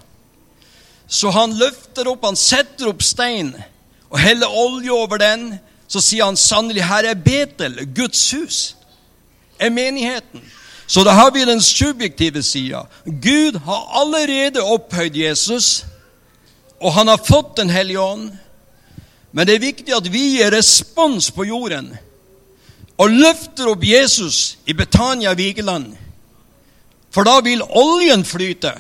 Så 1.12 1.30
han 1.36 1.58
løfter 1.60 2.08
opp, 2.08 2.24
han 2.24 2.40
setter 2.40 2.88
opp 2.88 3.04
stein 3.04 3.52
og 4.12 4.20
heller 4.20 4.48
olje 4.48 4.94
over 4.96 5.20
den. 5.20 5.50
Så 5.92 6.00
sier 6.00 6.24
han 6.24 6.40
sannelig, 6.40 6.86
her 6.88 7.10
er 7.10 7.20
Betel, 7.20 7.82
Guds 7.96 8.24
hus, 8.32 8.60
er 9.60 9.74
menigheten. 9.76 10.44
Så 10.88 11.04
da 11.04 11.12
har 11.16 11.32
vi 11.36 11.44
den 11.48 11.62
subjektive 11.62 12.44
sida. 12.44 12.86
Gud 13.06 13.60
har 13.66 13.90
allerede 14.00 14.64
opphøyd 14.64 15.16
Jesus, 15.16 15.84
og 16.80 16.94
han 16.94 17.08
har 17.08 17.20
fått 17.28 17.58
Den 17.58 17.70
hellige 17.70 18.00
ånd. 18.00 18.32
Men 19.32 19.48
det 19.48 19.56
er 19.56 19.68
viktig 19.68 19.96
at 19.96 20.08
vi 20.12 20.24
gir 20.38 20.52
respons 20.52 21.32
på 21.32 21.46
jorden 21.48 21.94
og 23.00 23.10
løfter 23.10 23.72
opp 23.72 23.84
Jesus 23.84 24.58
i 24.68 24.74
Betania 24.74 25.34
Vigeland. 25.34 25.94
For 27.12 27.24
da 27.24 27.40
vil 27.44 27.64
oljen 27.64 28.26
flyte. 28.28 28.74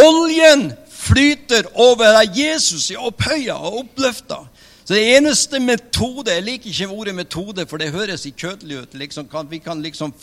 Oljen 0.00 0.72
flyter 1.08 1.66
over 1.74 2.20
av 2.20 2.36
Jesus 2.36 2.90
er 2.90 3.02
opphøya 3.08 3.56
og 3.56 3.82
oppløfta. 3.82 4.42
Så 4.88 4.94
det 4.94 5.16
eneste 5.18 5.60
metode 5.60 6.32
Jeg 6.32 6.42
liker 6.42 6.70
ikke 6.70 6.88
ordet 6.88 7.14
metode, 7.14 7.66
for 7.66 7.76
det 7.76 7.92
høres 7.92 8.26
i 8.26 8.32
kjødelig 8.32 8.78
ut. 8.82 8.94
Liksom, 8.94 9.28
kan, 9.28 9.50
vi 9.50 9.58
kan 9.58 9.82
liksom 9.82 10.14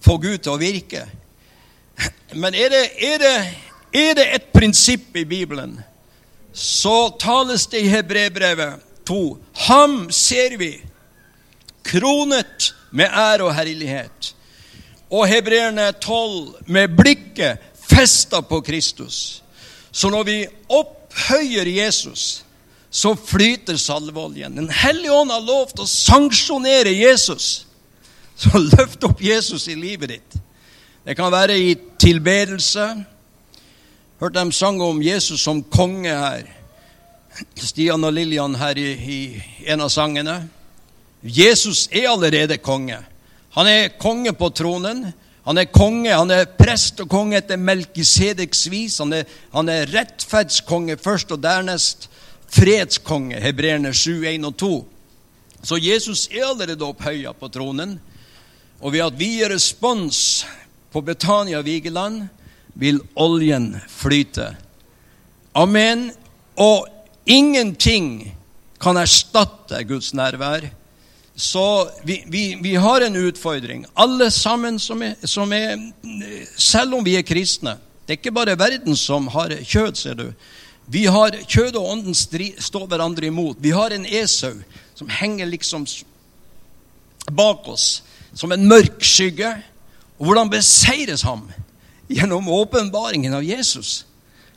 få 0.00 0.16
Gud 0.16 0.38
til 0.38 0.54
å 0.54 0.60
virke. 0.60 1.04
Men 2.34 2.54
er 2.54 2.72
det, 2.72 2.84
er, 2.96 3.18
det, 3.18 3.34
er 3.92 4.16
det, 4.16 4.26
et 4.34 4.48
prinsipp 4.54 5.16
i 5.16 5.26
Bibelen, 5.28 5.76
så 6.52 7.12
tales 7.20 7.66
det 7.66 7.84
i 7.84 7.92
Hebrebrevet 7.92 8.80
2. 9.06 9.20
Ham 9.68 10.08
ser 10.10 10.56
vi 10.58 10.72
kronet 11.84 12.72
med 12.90 13.12
ære 13.12 13.44
og 13.44 13.54
herlighet. 13.54 14.34
Og 15.10 15.28
hebreerne 15.28 15.92
12 15.92 16.66
med 16.66 16.96
blikket 16.96 17.60
festa 17.84 18.40
på 18.40 18.64
Kristus. 18.64 19.43
Så 19.94 20.10
når 20.10 20.24
vi 20.26 20.38
opphøyer 20.74 21.68
Jesus, 21.70 22.42
så 22.90 23.14
flyter 23.14 23.78
salveoljen. 23.78 24.56
Den 24.56 24.70
hellige 24.70 25.14
ånd 25.14 25.30
har 25.30 25.42
lovt 25.42 25.78
å 25.82 25.86
sanksjonere 25.86 26.90
Jesus. 26.94 27.66
Så 28.34 28.50
løft 28.58 29.06
opp 29.06 29.22
Jesus 29.22 29.68
i 29.70 29.76
livet 29.78 30.16
ditt. 30.16 30.36
Det 31.06 31.14
kan 31.14 31.30
være 31.30 31.54
i 31.58 31.76
tilbedelse. 32.00 32.88
Hørte 34.18 34.42
de 34.42 34.56
sang 34.56 34.80
om 34.82 35.02
Jesus 35.02 35.42
som 35.46 35.62
konge 35.62 36.10
her. 36.10 36.46
Stian 37.58 38.06
og 38.06 38.14
Lillian 38.14 38.54
her 38.58 38.78
i, 38.78 38.90
i 38.94 39.70
en 39.70 39.82
av 39.86 39.90
sangene. 39.94 40.40
Jesus 41.22 41.86
er 41.92 42.10
allerede 42.10 42.58
konge. 42.62 42.98
Han 43.54 43.70
er 43.70 43.94
konge 43.98 44.34
på 44.34 44.50
tronen. 44.54 45.06
Han 45.44 45.60
er 45.60 45.68
konge, 45.68 46.08
han 46.08 46.30
er 46.32 46.48
prest 46.56 47.02
og 47.04 47.10
konge 47.12 47.36
etter 47.36 47.60
Melkisedeks 47.60 48.64
vis. 48.72 48.98
Han 49.02 49.12
er, 49.12 49.28
han 49.52 49.68
er 49.68 49.90
rettferdskonge 49.92 50.96
først, 50.96 51.34
og 51.36 51.42
dernest 51.44 52.08
fredskonge, 52.54 53.40
hebreerne 53.42 53.92
7, 53.94 54.24
1 54.30 54.48
og 54.48 54.56
2. 54.56 54.72
Så 55.64 55.78
Jesus 55.80 56.28
er 56.32 56.46
allerede 56.48 56.84
opphøya 56.86 57.32
på 57.36 57.48
tronen. 57.52 57.98
Og 58.80 58.92
ved 58.92 59.04
at 59.04 59.18
vi 59.18 59.30
gir 59.38 59.52
respons 59.52 60.44
på 60.92 61.00
Betania 61.04 61.60
Vigeland, 61.64 62.26
vil 62.74 63.00
oljen 63.16 63.74
flyte. 63.88 64.48
Amen. 65.54 66.08
Og 66.56 66.88
ingenting 67.26 68.34
kan 68.82 68.98
erstatte 68.98 69.84
Guds 69.88 70.12
nærvær. 70.14 70.68
Så 71.36 71.90
vi, 72.04 72.24
vi, 72.26 72.58
vi, 72.62 72.74
har 72.74 73.00
en 73.00 73.16
utfordring, 73.16 73.86
alle 73.94 74.30
sammen 74.30 74.78
som 74.78 75.02
er, 75.02 75.14
som 75.26 75.52
er, 75.52 75.78
Selv 76.56 76.94
om 76.94 77.04
vi 77.04 77.16
er 77.18 77.26
kristne. 77.26 77.76
Det 78.06 78.14
er 78.14 78.20
ikke 78.20 78.34
bare 78.36 78.58
verden 78.58 78.96
som 78.96 79.26
har 79.32 79.50
kjød, 79.64 79.94
ser 79.94 80.14
du. 80.14 80.28
Vi 80.86 81.06
har 81.08 81.34
Kjød 81.48 81.76
og 81.80 81.90
ånden 81.90 82.14
står 82.14 82.86
hverandre 82.86 83.26
imot. 83.26 83.56
Vi 83.60 83.70
har 83.70 83.90
en 83.90 84.06
Esau 84.06 84.60
som 84.94 85.08
henger 85.08 85.46
liksom 85.46 85.86
bak 87.32 87.68
oss 87.68 88.02
som 88.34 88.52
en 88.52 88.68
mørk 88.68 89.02
skygge. 89.02 89.50
Og 90.18 90.26
hvordan 90.26 90.50
beseires 90.50 91.22
ham? 91.22 91.48
Gjennom 92.08 92.48
åpenbaringen 92.48 93.34
av 93.34 93.42
Jesus. 93.42 94.04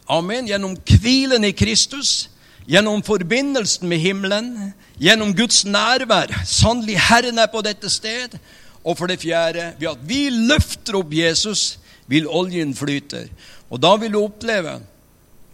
Amen. 0.09 0.47
Gjennom 0.47 0.75
hvilen 0.99 1.47
i 1.47 1.55
Kristus 1.55 2.27
gjennom 2.67 3.03
forbindelsen 3.03 3.87
med 3.87 4.01
himmelen, 4.03 4.73
gjennom 5.01 5.33
Guds 5.35 5.65
nærvær. 5.65 6.33
Sannelig, 6.45 6.97
Herren 7.09 7.39
er 7.39 7.49
på 7.51 7.61
dette 7.65 7.89
sted. 7.89 8.37
Og 8.83 8.97
for 8.97 9.07
det 9.07 9.19
fjerde, 9.19 9.73
ved 9.79 9.89
at 9.89 10.03
vi 10.07 10.29
løfter 10.29 10.95
opp 10.99 11.13
Jesus, 11.13 11.79
vil 12.07 12.27
oljen 12.27 12.75
flyte. 12.75 13.27
Og 13.69 13.81
da 13.83 13.95
vil 13.99 14.13
du 14.13 14.23
oppleve 14.23 14.79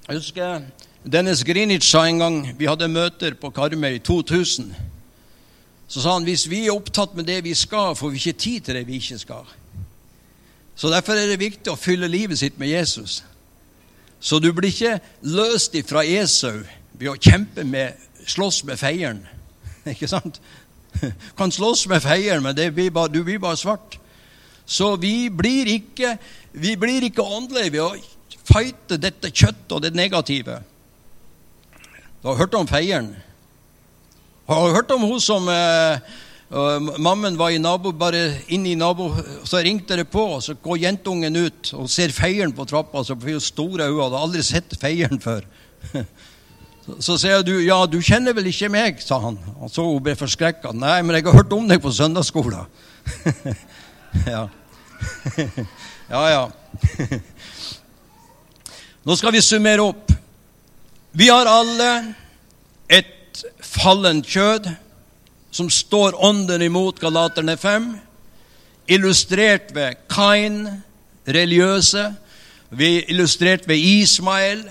Jeg 0.08 0.17
husker 0.17 0.62
Dennis 1.12 1.43
Grinic 1.43 1.84
sa 1.84 2.06
en 2.08 2.19
gang 2.19 2.36
vi 2.58 2.67
hadde 2.67 2.88
møter 2.88 3.34
på 3.39 3.49
Karmøy 3.49 3.95
i 3.95 3.99
2000. 3.99 4.69
Så 5.88 6.01
sa 6.01 6.13
han 6.13 6.27
hvis 6.27 6.45
vi 6.49 6.65
er 6.65 6.75
opptatt 6.75 7.15
med 7.15 7.27
det 7.27 7.41
vi 7.43 7.53
skal, 7.53 7.95
får 7.95 8.10
vi 8.10 8.21
ikke 8.21 8.39
tid 8.39 8.62
til 8.62 8.75
det 8.75 8.88
vi 8.88 8.99
ikke 9.01 9.19
skal. 9.19 9.49
Så 10.75 10.89
Derfor 10.89 11.13
er 11.13 11.27
det 11.27 11.39
viktig 11.39 11.71
å 11.71 11.79
fylle 11.79 12.08
livet 12.08 12.39
sitt 12.39 12.60
med 12.60 12.71
Jesus. 12.71 13.23
Så 14.19 14.39
du 14.39 14.51
blir 14.53 14.71
ikke 14.71 14.99
løst 15.21 15.75
ifra 15.75 16.06
Esau 16.06 16.63
ved 16.93 17.10
å 17.12 17.19
kjempe 17.19 17.65
med 17.67 17.99
slåss 18.27 18.63
med 18.63 18.79
feieren. 18.79 19.23
Ikke 19.93 20.07
sant? 20.07 20.41
Kan 21.38 21.51
slåss 21.51 21.88
med 21.88 22.03
feieren, 22.03 22.43
men 22.43 22.55
blir 22.75 22.91
bare, 22.91 23.12
du 23.12 23.23
blir 23.23 23.39
bare 23.39 23.57
svart. 23.57 23.99
Så 24.65 24.95
vi 24.95 25.29
blir 25.29 25.67
ikke, 25.67 26.17
vi 26.51 26.75
blir 26.79 27.03
ikke 27.03 27.23
åndelige 27.23 27.73
ved 27.73 27.81
å 27.83 28.43
fighte 28.47 28.99
dette 29.01 29.31
kjøttet 29.31 29.75
og 29.75 29.81
det 29.83 29.91
negative. 29.95 30.62
Du 32.21 32.29
har 32.29 32.39
hørt 32.39 32.55
om 32.55 32.67
feieren. 32.67 33.09
Har 34.47 34.67
du 34.67 34.75
hørt 34.75 34.91
om 34.95 35.03
hun 35.03 35.19
som 35.23 35.47
eh, 35.51 35.99
uh, 36.51 36.79
Mammen 36.99 37.38
var 37.39 37.51
i 37.51 37.59
nabo, 37.59 37.91
bare 37.91 38.39
inne 38.47 38.71
i 38.71 38.79
nabo, 38.79 39.09
så 39.43 39.59
ringte 39.63 39.97
det 39.99 40.07
på, 40.12 40.23
og 40.38 40.43
så 40.43 40.55
går 40.55 40.81
jentungen 40.86 41.36
ut 41.36 41.73
og 41.75 41.91
ser 41.91 42.15
feieren 42.15 42.55
på 42.55 42.67
trappa. 42.67 43.03
Så 43.03 43.15
blir 43.19 43.39
hun 43.39 43.43
store 43.43 43.89
øyne. 43.89 44.03
Hadde 44.05 44.23
aldri 44.27 44.43
sett 44.47 44.77
feieren 44.79 45.19
før. 45.23 45.47
Så, 46.83 46.95
så 46.99 47.17
sier 47.17 47.43
du, 47.43 47.53
'Ja, 47.63 47.85
du 47.85 48.01
kjenner 48.01 48.33
vel 48.35 48.49
ikke 48.51 48.69
meg', 48.69 49.01
sa 49.01 49.19
han. 49.19 49.37
Og 49.61 49.71
så 49.71 49.85
hun 49.85 50.03
ble 50.03 50.15
forskrekka. 50.19 50.73
'Nei, 50.73 51.01
men 51.01 51.15
jeg 51.15 51.25
har 51.25 51.37
hørt 51.37 51.53
om 51.53 51.67
deg 51.67 51.81
på 51.81 51.91
søndagsskolen'. 51.91 52.65
ja. 54.25 54.49
ja, 56.09 56.29
ja. 56.29 56.51
Nå 59.03 59.15
skal 59.15 59.33
vi 59.35 59.41
summere 59.41 59.83
opp. 59.83 60.11
Vi 61.11 61.27
har 61.29 61.49
alle 61.49 61.89
et 62.89 63.43
fallent 63.61 64.27
kjød 64.27 64.69
som 65.53 65.69
står 65.69 66.17
ånden 66.25 66.61
imot 66.65 67.01
Galaterne 67.01 67.57
5, 67.57 67.89
illustrert 68.89 69.73
ved 69.75 70.07
Kain, 70.09 70.65
religiøse. 71.27 72.07
Vi 72.73 72.89
er 72.97 73.11
illustrert 73.13 73.67
ved 73.69 73.77
Ismael, 73.77 74.63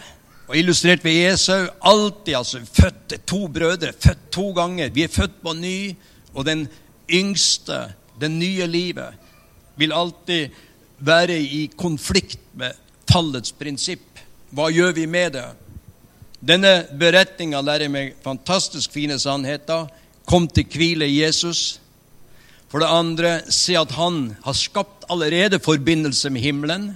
og 0.52 0.58
illustrert 0.60 1.00
ved 1.00 1.30
Esau. 1.30 1.64
Alltid 1.80 2.34
altså 2.36 2.60
født 2.60 3.14
to 3.26 3.46
brødre, 3.48 3.94
født 3.96 4.26
to 4.32 4.50
ganger. 4.52 4.90
Vi 4.92 5.06
er 5.06 5.08
født 5.08 5.38
på 5.40 5.54
ny, 5.56 5.94
og 6.34 6.44
den 6.44 6.66
yngste, 7.08 7.86
det 8.20 8.28
nye 8.30 8.66
livet, 8.68 9.16
vil 9.80 9.94
alltid 9.96 10.52
være 10.98 11.38
i 11.40 11.70
konflikt 11.76 12.42
med 12.52 12.76
fallets 13.08 13.54
prinsipp. 13.56 14.20
Hva 14.52 14.68
gjør 14.68 14.92
vi 14.92 15.06
med 15.08 15.38
det? 15.38 15.46
Denne 16.44 16.82
beretninga 17.00 17.62
lærer 17.64 17.88
meg 17.88 18.12
fantastisk 18.20 18.92
fine 18.92 19.16
sannheter. 19.18 19.88
Kom 20.28 20.50
til 20.52 20.68
hvile 20.68 21.08
Jesus. 21.08 21.80
For 22.68 22.84
det 22.84 22.92
andre, 22.92 23.32
se 23.48 23.78
at 23.80 23.96
han 23.96 24.34
har 24.44 24.56
skapt 24.56 25.08
allerede 25.08 25.62
forbindelse 25.64 26.28
med 26.30 26.44
himmelen. 26.44 26.86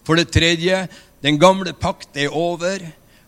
For 0.00 0.16
det 0.16 0.32
tredje, 0.32 0.86
den 1.20 1.36
gamle 1.38 1.76
pakt 1.76 2.16
er 2.16 2.32
over. 2.32 2.80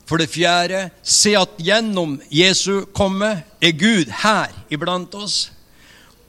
For 0.04 0.20
det 0.20 0.28
fjerde, 0.28 0.90
se 1.02 1.32
at 1.38 1.56
gjennom 1.58 2.18
Jesu 2.30 2.84
komme 2.92 3.42
er 3.62 3.76
Gud 3.78 4.10
her 4.22 4.52
iblant 4.70 5.14
oss. 5.16 5.52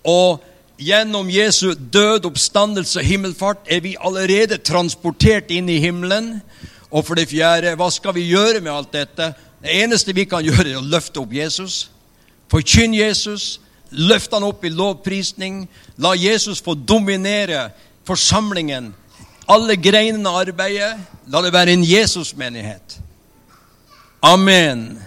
Og 0.04 0.44
Gjennom 0.76 1.30
Jesu 1.32 1.74
død, 1.74 2.26
oppstandelse 2.26 3.00
og 3.00 3.06
himmelfart 3.06 3.68
er 3.72 3.80
vi 3.80 3.96
allerede 3.96 4.58
transportert 4.58 5.52
inn 5.56 5.70
i 5.72 5.80
himmelen. 5.80 6.42
Og 6.92 7.06
for 7.08 7.16
det 7.16 7.30
fjerde, 7.32 7.78
hva 7.80 7.88
skal 7.92 8.16
vi 8.18 8.28
gjøre 8.28 8.60
med 8.60 8.74
alt 8.74 8.92
dette? 8.92 9.32
Det 9.64 9.72
eneste 9.84 10.16
vi 10.16 10.28
kan 10.28 10.44
gjøre, 10.48 10.74
er 10.74 10.82
å 10.82 10.84
løfte 10.84 11.24
opp 11.24 11.34
Jesus. 11.34 11.86
Forkynn 12.52 12.96
Jesus. 12.96 13.62
Løft 13.96 14.34
han 14.36 14.44
opp 14.44 14.66
i 14.68 14.74
lovprisning. 14.74 15.64
La 16.04 16.12
Jesus 16.20 16.60
få 16.62 16.76
dominere 16.76 17.70
forsamlingen. 18.08 18.92
Alle 19.48 19.80
greinene 19.80 20.28
av 20.28 20.44
arbeidet. 20.44 20.92
La 21.32 21.40
det 21.46 21.56
være 21.56 21.78
en 21.78 21.88
Jesus-menighet. 21.88 23.00
Amen. 24.26 25.05